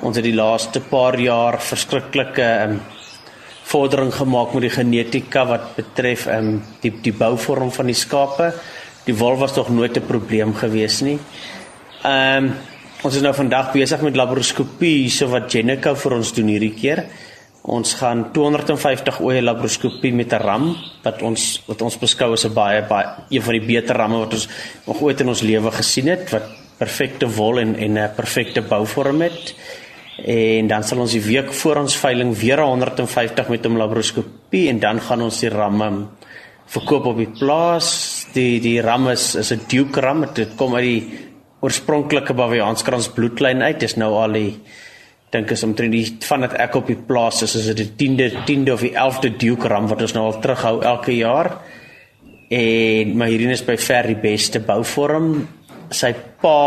Ons 0.00 0.16
het 0.16 0.24
die 0.24 0.35
laaste 0.35 0.81
paar 0.81 1.18
jaar 1.20 1.61
verskriklike 1.61 2.46
ehm 2.46 2.79
um, 2.79 2.81
vordering 3.66 4.12
gemaak 4.14 4.52
met 4.55 4.62
die 4.62 4.70
genetika 4.70 5.44
wat 5.44 5.74
betref 5.76 6.26
ehm 6.26 6.48
um, 6.55 6.62
die 6.81 6.94
die 7.02 7.12
bouvorm 7.12 7.70
van 7.70 7.92
die 7.92 7.98
skape. 7.98 8.55
Die 9.05 9.14
wol 9.14 9.37
was 9.37 9.57
nog 9.57 9.68
nooit 9.68 9.96
'n 9.96 10.07
probleem 10.07 10.55
gewees 10.55 11.02
nie. 11.02 11.18
Ehm 12.02 12.44
um, 12.44 12.55
ons 13.02 13.14
is 13.14 13.22
nou 13.22 13.35
vandag 13.35 13.72
besig 13.72 14.00
met 14.00 14.16
laparoskopie 14.16 15.11
so 15.11 15.29
wat 15.29 15.52
Jenica 15.52 15.94
vir 15.94 16.12
ons 16.12 16.33
doen 16.33 16.48
hierdie 16.48 16.74
keer. 16.74 17.05
Ons 17.66 17.96
gaan 17.98 18.29
250 18.31 19.16
oeye 19.26 19.42
laparoskopie 19.42 20.12
met 20.14 20.33
'n 20.33 20.38
ram 20.38 20.76
wat 21.02 21.22
ons 21.22 21.62
wat 21.66 21.83
ons 21.83 21.98
beskou 21.98 22.33
as 22.33 22.44
'n 22.46 22.55
baie 22.55 22.83
baie 22.83 23.07
een 23.31 23.42
van 23.42 23.52
die 23.59 23.66
beter 23.66 23.96
ramme 23.96 24.18
wat 24.18 24.33
ons 24.33 24.48
nog 24.87 25.02
ooit 25.02 25.20
in 25.20 25.29
ons 25.29 25.42
lewe 25.42 25.70
gesien 25.70 26.07
het 26.07 26.31
wat 26.31 26.46
perfekte 26.79 27.26
wol 27.26 27.59
en 27.59 27.74
en 27.76 27.98
'n 27.98 28.14
perfekte 28.14 28.62
bouvorm 28.62 29.20
het. 29.20 29.55
En 30.24 30.66
dan 30.66 30.83
sal 30.83 30.98
ons 30.98 31.12
die 31.12 31.20
week 31.20 31.52
voor 31.52 31.76
ons 31.76 31.96
veiling 31.96 32.38
weer 32.38 32.61
150 32.61 33.48
met 33.48 33.64
hom 33.64 33.76
laparoskopie 33.76 34.68
en 34.68 34.79
dan 34.79 35.00
gaan 35.00 35.22
ons 35.22 35.40
die 35.40 35.50
ramme 35.50 36.07
verkoop 36.66 37.05
op 37.05 37.16
die 37.16 37.33
plaas. 37.38 38.26
Die 38.33 38.61
die 38.61 38.81
ram 38.81 39.09
is 39.09 39.35
is 39.35 39.52
'n 39.52 39.61
Duke 39.68 40.00
ram. 40.00 40.26
Dit 40.35 40.57
kom 40.57 40.74
uit 40.74 40.85
die 40.85 41.18
oorspronklike 41.61 42.35
Baviaanskrans 42.35 43.09
bloedlyn 43.09 43.62
uit. 43.62 43.81
Dis 43.81 43.96
nou 43.96 44.12
al 44.14 44.33
die 44.33 44.61
dink 45.37 45.53
is 45.55 45.64
omtrent 45.66 45.94
die 45.94 46.05
vandat 46.27 46.57
ek 46.62 46.79
op 46.81 46.90
die 46.90 46.99
plaas 47.09 47.42
is, 47.46 47.57
is 47.61 47.70
dit 47.70 47.83
die 47.85 48.09
10de 48.09 48.44
10de 48.49 48.75
of 48.75 48.85
die 48.85 48.94
11de 48.94 49.33
Duke 49.37 49.68
ram 49.72 49.88
wat 49.90 50.03
ons 50.07 50.16
nou 50.16 50.27
al 50.31 50.40
terughou 50.42 50.79
elke 50.83 51.14
jaar. 51.16 51.53
En 52.53 53.16
maar 53.18 53.33
hierdie 53.33 53.51
is 53.55 53.64
by 53.66 53.77
ver 53.81 54.09
die 54.12 54.20
beste 54.22 54.62
bouvorm. 54.62 55.33
Sy 55.90 56.12
pa 56.42 56.59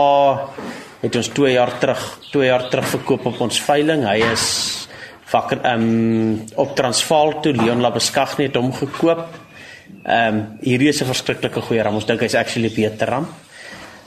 het 0.99 1.15
ons 1.15 1.31
2 1.35 1.53
jaar 1.55 1.71
terug 1.79 2.03
2 2.31 2.49
jaar 2.49 2.67
terug 2.71 2.89
verkoop 2.97 3.29
op 3.31 3.43
ons 3.47 3.61
veiling. 3.63 4.05
Hy 4.07 4.17
is 4.31 4.47
vak 5.29 5.53
ehm 5.59 5.85
um, 5.85 6.41
op 6.59 6.75
Transvaal 6.75 7.39
toe 7.43 7.53
Leon 7.53 7.83
Labeskagh 7.83 8.39
het 8.43 8.57
hom 8.59 8.73
gekoop. 8.73 9.27
Ehm 10.03 10.35
um, 10.35 10.41
hierdie 10.61 10.89
is 10.89 11.01
'n 11.01 11.11
verskriklike 11.11 11.61
goeie 11.61 11.83
ram. 11.83 11.95
Ons 11.95 12.05
dink 12.05 12.21
hy's 12.21 12.35
actually 12.35 12.71
beter 12.75 13.07
ram. 13.07 13.27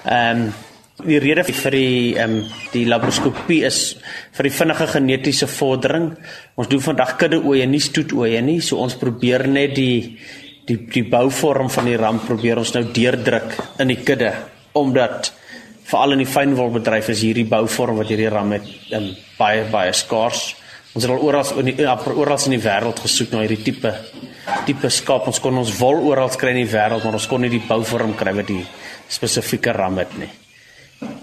Ehm 0.05 0.47
um, 0.47 0.53
Die 1.03 1.19
rede 1.19 1.43
vir 1.43 1.75
die 1.75 2.15
ehm 2.15 2.37
um, 2.39 2.51
die 2.71 2.85
laparoskopie 2.87 3.65
is 3.67 3.97
vir 4.37 4.47
die 4.47 4.55
vinnige 4.55 4.87
genetiese 4.87 5.49
vordering. 5.51 6.13
Ons 6.55 6.69
doen 6.71 6.83
vandag 6.85 7.17
kudde 7.19 7.41
oeye, 7.43 7.67
nie 7.67 7.81
stoet 7.83 8.13
oeye 8.15 8.41
nie. 8.45 8.61
So 8.63 8.79
ons 8.79 8.95
probeer 9.01 9.49
net 9.51 9.75
die 9.75 10.19
die 10.69 10.77
die 10.95 11.03
bouvorm 11.03 11.71
van 11.75 11.89
die 11.91 11.97
ram 11.99 12.21
probeer 12.23 12.61
ons 12.63 12.75
nou 12.77 12.85
deurdruk 12.95 13.57
in 13.83 13.91
die 13.91 13.99
kudde 14.07 14.31
omdat 14.79 15.33
veral 15.91 16.15
in 16.15 16.23
die 16.23 16.31
fynwolbedryf 16.31 17.11
is 17.13 17.25
hierdie 17.27 17.49
bouvorm 17.51 17.99
wat 17.99 18.13
hierdie 18.13 18.31
ram 18.31 18.55
het 18.55 18.69
um, 18.95 19.11
baie 19.39 19.65
baie 19.73 19.93
skaars. 19.93 20.53
Ons 20.93 21.07
het 21.07 21.11
al 21.11 21.25
oral 21.25 21.65
in 21.65 21.73
die 21.73 21.89
oral 21.89 22.47
in 22.47 22.55
die 22.55 22.63
wêreld 22.63 23.03
gesoek 23.03 23.33
na 23.33 23.43
hierdie 23.43 23.65
tipe 23.65 23.91
tipe 24.69 24.91
skaap. 24.91 25.27
Ons 25.27 25.43
kon 25.43 25.59
ons 25.59 25.75
wol 25.81 25.99
oral 26.13 26.31
kry 26.39 26.55
in 26.55 26.63
die 26.63 26.71
wêreld, 26.71 27.03
maar 27.03 27.19
ons 27.19 27.27
kon 27.27 27.43
nie 27.43 27.51
die 27.51 27.65
bouvorm 27.67 28.15
kry 28.15 28.37
wat 28.39 28.55
die 28.55 28.63
spesifieke 29.11 29.75
ram 29.75 29.99
het 29.99 30.15
nie 30.21 30.31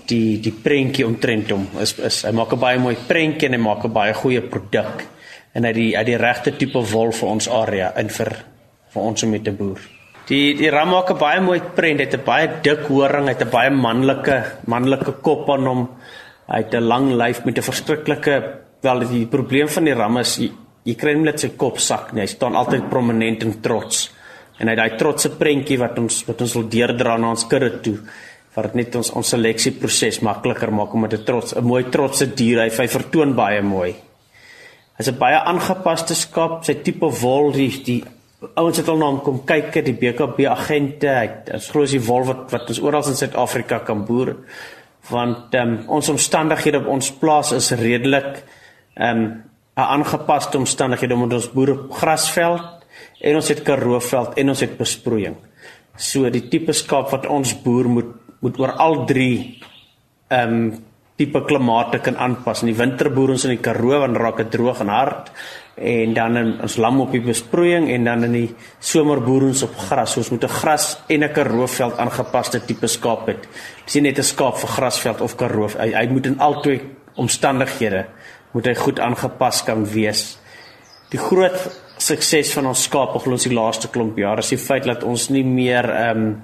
die 0.09 0.39
die 0.43 0.51
prentjie 0.51 1.05
omtrent 1.05 1.51
hom 1.51 1.67
is 1.81 1.93
is 1.99 2.23
hy 2.25 2.31
maak 2.31 2.53
'n 2.53 2.59
baie 2.59 2.79
mooi 2.79 2.95
prentjie 3.07 3.47
en 3.47 3.53
hy 3.53 3.61
maak 3.61 3.85
'n 3.85 3.93
baie 3.93 4.13
goeie 4.13 4.41
produk 4.41 5.05
en 5.53 5.65
hy 5.65 5.73
die 5.73 5.91
hy 5.97 6.03
die 6.03 6.17
regte 6.17 6.51
tipe 6.57 6.81
wol 6.93 7.11
vir 7.11 7.29
ons 7.29 7.47
area 7.47 7.93
in 7.97 8.09
vir 8.09 8.35
vir 8.93 9.01
ons 9.01 9.23
om 9.23 9.29
met 9.29 9.43
te 9.43 9.51
boer. 9.51 9.79
Die 10.29 10.53
die 10.57 10.69
ram 10.69 10.91
maak 10.93 11.11
'n 11.11 11.17
baie 11.17 11.41
mooi 11.41 11.59
prent, 11.75 11.99
hy 11.99 12.05
het 12.05 12.15
'n 12.15 12.25
baie 12.25 12.47
dik 12.63 12.87
horing, 12.87 13.25
hy 13.25 13.33
het 13.33 13.41
'n 13.41 13.49
baie 13.49 13.69
manlike 13.69 14.37
manlike 14.67 15.11
kop 15.21 15.49
aan 15.49 15.65
hom. 15.65 15.89
Hy 16.47 16.57
het 16.57 16.73
'n 16.73 16.87
lang 16.87 17.11
lyf 17.13 17.45
met 17.45 17.57
'n 17.57 17.61
verskriklike 17.61 18.43
wel 18.81 18.99
die 18.99 19.25
probleem 19.25 19.67
van 19.67 19.83
die 19.83 19.93
ram 19.93 20.17
is 20.17 20.37
jy, 20.37 20.51
jy 20.85 20.95
kry 20.95 21.13
hom 21.13 21.23
net 21.23 21.39
sy 21.39 21.49
kop 21.57 21.79
sak 21.79 22.13
nie. 22.13 22.21
Hy 22.21 22.27
staan 22.27 22.55
altyd 22.55 22.89
prominent 22.89 23.43
en 23.43 23.61
trots. 23.61 24.11
En 24.59 24.67
hy 24.67 24.75
het 24.75 24.77
daai 24.77 24.97
trotse 24.97 25.29
prentjie 25.29 25.77
wat 25.77 25.99
ons 25.99 26.25
wat 26.25 26.41
ons 26.41 26.53
wil 26.53 26.67
deurdra 26.67 27.17
na 27.17 27.29
ons 27.29 27.47
kudde 27.47 27.81
toe 27.81 27.97
wat 28.55 28.75
net 28.75 28.95
ons 28.95 29.11
ons 29.11 29.29
seleksieproses 29.35 30.21
makliker 30.25 30.71
maak 30.71 30.93
om 30.93 31.07
dit 31.07 31.25
trots 31.25 31.55
'n 31.55 31.63
mooi 31.63 31.83
trotse 31.89 32.25
dier 32.35 32.59
hy 32.63 32.69
hy 32.69 32.87
vertoon 32.87 33.35
baie 33.35 33.61
mooi. 33.61 33.95
Hy's 34.97 35.07
'n 35.07 35.17
baie 35.17 35.37
aangepaste 35.37 36.15
skaap, 36.15 36.65
sy 36.65 36.73
tipe 36.73 37.05
wol 37.21 37.51
die 37.51 37.83
die 37.83 38.03
ouens 38.55 38.77
het 38.77 38.87
al 38.87 38.97
na 38.97 39.05
hom 39.05 39.19
kom 39.19 39.39
kyk 39.45 39.83
die 39.83 39.93
BKB 39.93 40.47
agente, 40.47 41.07
hy 41.07 41.29
is 41.55 41.69
glo 41.69 41.83
as 41.83 41.91
die 41.91 42.07
wol 42.07 42.23
wat 42.23 42.51
wat 42.51 42.69
ons 42.69 42.79
oral 42.79 43.07
in 43.07 43.15
Suid-Afrika 43.15 43.79
kan 43.79 44.05
boer 44.05 44.35
want 45.09 45.55
um, 45.55 45.77
ons 45.87 46.09
omstandighede 46.09 46.81
op 46.83 46.87
ons 46.87 47.11
plaas 47.11 47.51
is 47.51 47.71
redelik 47.71 48.43
ehm 48.95 49.17
um, 49.17 49.29
aangepaste 49.79 50.57
omstandighede 50.57 51.15
omdat 51.15 51.39
ons 51.39 51.51
boer 51.53 51.69
op 51.71 51.91
grasveld 52.01 52.81
en 53.21 53.35
ons 53.35 53.47
het 53.47 53.61
karooveld 53.63 54.33
en 54.37 54.49
ons 54.49 54.59
het 54.59 54.73
besproeiing. 54.77 55.37
So 55.95 56.29
die 56.29 56.49
tipe 56.51 56.73
skaap 56.75 57.13
wat 57.13 57.27
ons 57.31 57.53
boer 57.63 57.87
moet 57.87 58.09
moet 58.39 58.59
oor 58.59 58.75
al 58.77 59.05
drie 59.05 59.59
ehm 60.29 60.53
um, 60.53 60.85
tipe 61.19 61.41
klimate 61.43 61.99
kan 61.99 62.15
aanpas. 62.15 62.61
In 62.63 62.69
die 62.71 62.77
winter 62.79 63.09
boer 63.11 63.33
ons 63.33 63.43
in 63.43 63.57
die 63.57 63.63
Karoo 63.63 63.97
want 63.99 64.15
raak 64.17 64.37
dit 64.39 64.53
droog 64.53 64.79
en 64.85 64.91
hard 64.93 65.33
en 65.79 66.13
dan 66.15 66.37
in 66.37 66.49
ons 66.63 66.75
lam 66.79 66.99
op 67.03 67.11
die 67.15 67.23
besproeiing 67.23 67.89
en 67.91 68.07
dan 68.07 68.23
in 68.27 68.35
die 68.35 68.47
somer 68.79 69.19
boer 69.23 69.49
ons 69.49 69.63
op 69.67 69.75
gras. 69.87 70.13
So 70.13 70.19
ons 70.23 70.31
moet 70.31 70.43
'n 70.43 70.55
gras 70.61 70.97
en 71.09 71.23
'n 71.23 71.33
karooveld 71.33 71.97
aangepaste 71.97 72.65
tipe 72.65 72.87
skaap 72.87 73.27
hê. 73.27 73.35
Dis 73.85 73.95
nie 73.95 74.01
net 74.01 74.19
'n 74.19 74.23
skaap 74.23 74.57
vir 74.57 74.69
grasveld 74.69 75.21
of 75.21 75.35
karoo. 75.35 75.67
Hy, 75.67 75.91
hy 75.91 76.07
moet 76.07 76.25
in 76.25 76.39
albei 76.39 76.81
omstandighede 77.15 78.05
moet 78.53 78.65
hy 78.65 78.75
goed 78.75 78.99
aangepas 78.99 79.63
kan 79.63 79.85
wees. 79.85 80.37
Die 81.11 81.19
groot 81.19 81.57
sukses 81.97 82.53
van 82.53 82.65
ons 82.65 82.83
skaap 82.83 83.15
op 83.15 83.27
ons 83.27 83.43
die 83.43 83.53
laaste 83.53 83.87
klomp 83.87 84.17
jare 84.17 84.39
is 84.39 84.49
die 84.49 84.57
feit 84.57 84.85
dat 84.85 85.03
ons 85.03 85.29
nie 85.29 85.43
meer 85.43 85.89
ehm 85.89 86.17
um, 86.17 86.41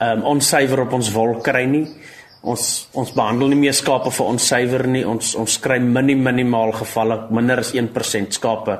um, 0.00 0.22
onsuiwer 0.34 0.86
op 0.86 0.92
ons 0.98 1.12
wol 1.14 1.38
kry 1.44 1.64
nie 1.70 1.86
ons 2.46 2.64
ons 2.94 3.12
behandel 3.14 3.50
nie 3.50 3.60
meer 3.64 3.74
skape 3.76 4.12
vir 4.14 4.28
onsuiwer 4.30 4.86
nie. 4.90 5.04
Ons 5.08 5.34
ons 5.38 5.58
kry 5.62 5.78
minim 5.82 6.22
minimaal 6.24 6.74
gevalle, 6.78 7.18
minder 7.34 7.62
as 7.62 7.72
1% 7.74 8.38
skape 8.38 8.78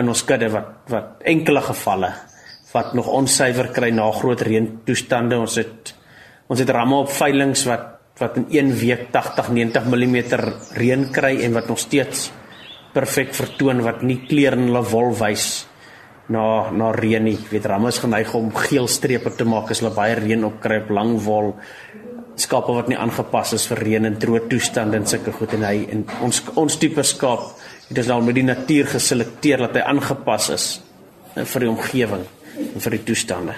in 0.00 0.10
ons 0.10 0.24
kudde 0.26 0.50
wat 0.54 0.90
wat 0.92 1.26
enkele 1.34 1.62
gevalle 1.64 2.12
wat 2.74 2.94
nog 2.98 3.06
onsuiwer 3.06 3.68
kry 3.70 3.92
na 3.94 4.08
groot 4.10 4.40
reën 4.42 4.66
toestande. 4.86 5.38
Ons 5.38 5.58
het 5.62 5.92
ons 6.50 6.60
het 6.60 6.70
ramme 6.74 7.04
op 7.04 7.12
veilinge 7.12 7.68
wat 7.70 7.90
wat 8.18 8.36
in 8.38 8.46
1 8.50 8.74
week 8.78 9.08
80 9.14 9.48
90 9.50 9.86
mm 9.90 10.18
reën 10.78 11.08
kry 11.14 11.32
en 11.42 11.54
wat 11.54 11.70
nog 11.70 11.80
steeds 11.82 12.28
perfek 12.94 13.32
vertoon 13.34 13.82
wat 13.82 14.04
nie 14.06 14.20
kleur 14.28 14.54
in 14.54 14.68
hulle 14.68 14.84
wol 14.86 15.10
wys 15.18 15.64
na 16.28 16.70
na 16.70 16.92
reën 16.92 17.24
nie. 17.24 17.38
Weet 17.50 17.66
ramme 17.66 17.88
is 17.88 17.98
geneig 17.98 18.34
om 18.34 18.52
geel 18.54 18.88
strepe 18.88 19.30
te 19.36 19.44
maak 19.44 19.70
as 19.70 19.80
hulle 19.80 19.94
baie 19.94 20.14
reën 20.14 20.44
opkry 20.44 20.80
op 20.84 20.90
lang 20.90 21.18
wol 21.24 21.54
skape 22.36 22.74
wat 22.74 22.88
nie 22.90 22.98
aangepas 22.98 23.52
is 23.54 23.66
vir 23.70 23.82
reën 23.86 24.08
en 24.08 24.16
droë 24.18 24.48
toestande 24.50 24.98
en 24.98 25.06
sulke 25.06 25.32
goed 25.36 25.54
en 25.54 25.66
hy 25.68 25.76
en 25.94 26.02
ons 26.26 26.40
ons 26.58 26.78
tipe 26.80 27.04
skaap 27.06 27.44
het 27.88 28.00
ons 28.00 28.10
al 28.10 28.24
met 28.26 28.38
die 28.38 28.46
natuur 28.46 28.90
geselekteer 28.96 29.66
dat 29.66 29.78
hy 29.78 29.84
aangepas 29.92 30.48
is 30.54 30.66
eh, 31.36 31.44
vir 31.44 31.66
die 31.66 31.70
omgewing 31.70 32.26
en 32.64 32.82
vir 32.82 32.96
die 32.96 33.04
toestande. 33.06 33.54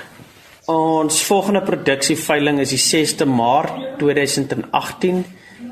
Ons 0.72 1.20
volgende 1.22 1.62
produksieveiling 1.62 2.58
is 2.64 2.72
die 2.74 2.82
6de 2.82 3.26
Maart 3.30 3.98
2018. 4.00 5.20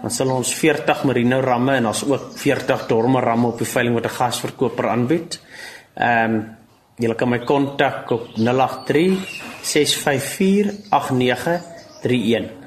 Dan 0.04 0.12
sal 0.12 0.30
ons 0.30 0.52
40 0.54 1.02
merino 1.08 1.40
ramme 1.42 1.74
en 1.80 1.88
ons 1.90 2.04
ook 2.06 2.28
40 2.38 2.84
dorme 2.88 3.20
ramme 3.24 3.50
op 3.50 3.58
die 3.58 3.68
veiling 3.68 3.96
wat 3.96 4.06
'n 4.06 4.18
gasverkoper 4.20 4.88
aanbied. 4.88 5.40
Ehm 5.94 6.34
um, 6.34 6.44
julle 6.96 7.14
kan 7.18 7.28
my 7.28 7.38
kontak 7.46 8.10
op 8.14 8.28
083 8.34 9.40
654 9.62 10.90
8931. 10.90 12.62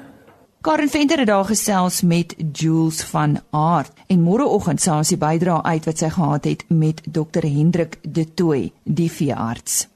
Karen 0.60 0.88
Venter 0.88 1.18
het 1.18 1.26
daar 1.26 1.44
gesels 1.44 2.02
met 2.02 2.34
Jules 2.52 3.02
van 3.02 3.38
Aart 3.50 3.92
en 4.06 4.24
môreoggend 4.26 4.82
sal 4.82 5.04
sy 5.06 5.16
bydra 5.16 5.60
uit 5.62 5.86
wat 5.86 6.02
sy 6.02 6.08
gehad 6.10 6.48
het 6.50 6.64
met 6.68 7.04
Dr 7.06 7.46
Hendrik 7.46 8.00
De 8.02 8.26
Tooy, 8.34 8.72
die 8.82 9.10
veearts. 9.10 9.86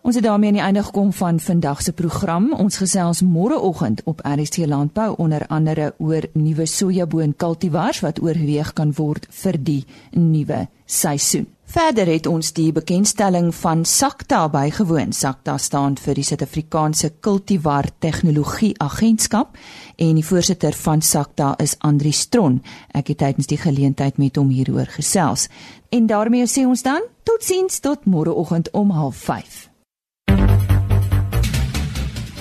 Ons 0.00 0.16
het 0.16 0.24
daarmee 0.24 0.48
aan 0.48 0.56
die 0.56 0.64
einde 0.64 0.82
gekom 0.82 1.12
van 1.12 1.40
vandag 1.40 1.82
se 1.82 1.92
program. 1.92 2.52
Ons 2.52 2.80
gesels 2.80 3.20
môreoggend 3.22 4.00
op 4.04 4.20
RSC 4.24 4.66
Landbou 4.66 5.14
onder 5.16 5.46
andere 5.46 5.94
oor 5.98 6.24
nuwe 6.32 6.66
sojaboon 6.66 7.36
kultivars 7.36 8.00
wat 8.00 8.20
oorweeg 8.22 8.72
kan 8.72 8.92
word 8.96 9.26
vir 9.30 9.62
die 9.62 9.84
nuwe 10.10 10.66
seisoen. 10.86 11.46
Verder 11.70 12.08
het 12.10 12.26
ons 12.26 12.48
die 12.50 12.72
bekendstelling 12.74 13.52
van 13.54 13.84
Sakta 13.86 14.48
bygewoon. 14.50 15.12
Sakta 15.14 15.54
staan 15.58 15.94
vir 16.02 16.16
die 16.18 16.24
Suid-Afrikaanse 16.26 17.12
Kultivar 17.22 17.86
Tegnologie 18.02 18.72
Agentskap 18.82 19.54
en 19.94 20.16
die 20.18 20.24
voorsitter 20.26 20.74
van 20.74 20.98
Sakta 20.98 21.52
is 21.62 21.76
Andri 21.78 22.10
Stron. 22.10 22.56
Ek 22.90 23.12
het 23.12 23.20
tydens 23.22 23.46
die 23.46 23.58
geleentheid 23.60 24.18
met 24.18 24.40
hom 24.40 24.50
hieroor 24.50 24.90
gesels. 24.90 25.46
En 25.94 26.08
daarmee 26.10 26.48
sê 26.50 26.64
ons 26.66 26.82
dan 26.82 27.06
totsiens 27.22 27.78
tot 27.78 28.02
môreoggend 28.02 28.72
om 28.74 28.90
05:30. 28.90 29.70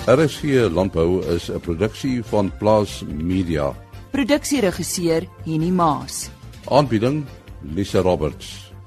RSC 0.09 0.71
Landbou 0.73 1.21
is 1.35 1.51
'n 1.51 1.59
produksie 1.59 2.23
van 2.23 2.51
Plaas 2.57 3.03
Media. 3.05 3.75
Produksieregisseur 4.11 5.27
Henny 5.45 5.69
Maas. 5.69 6.29
Aanbieding 6.65 7.25
Lisa 7.61 8.01
Roberts 8.01 8.68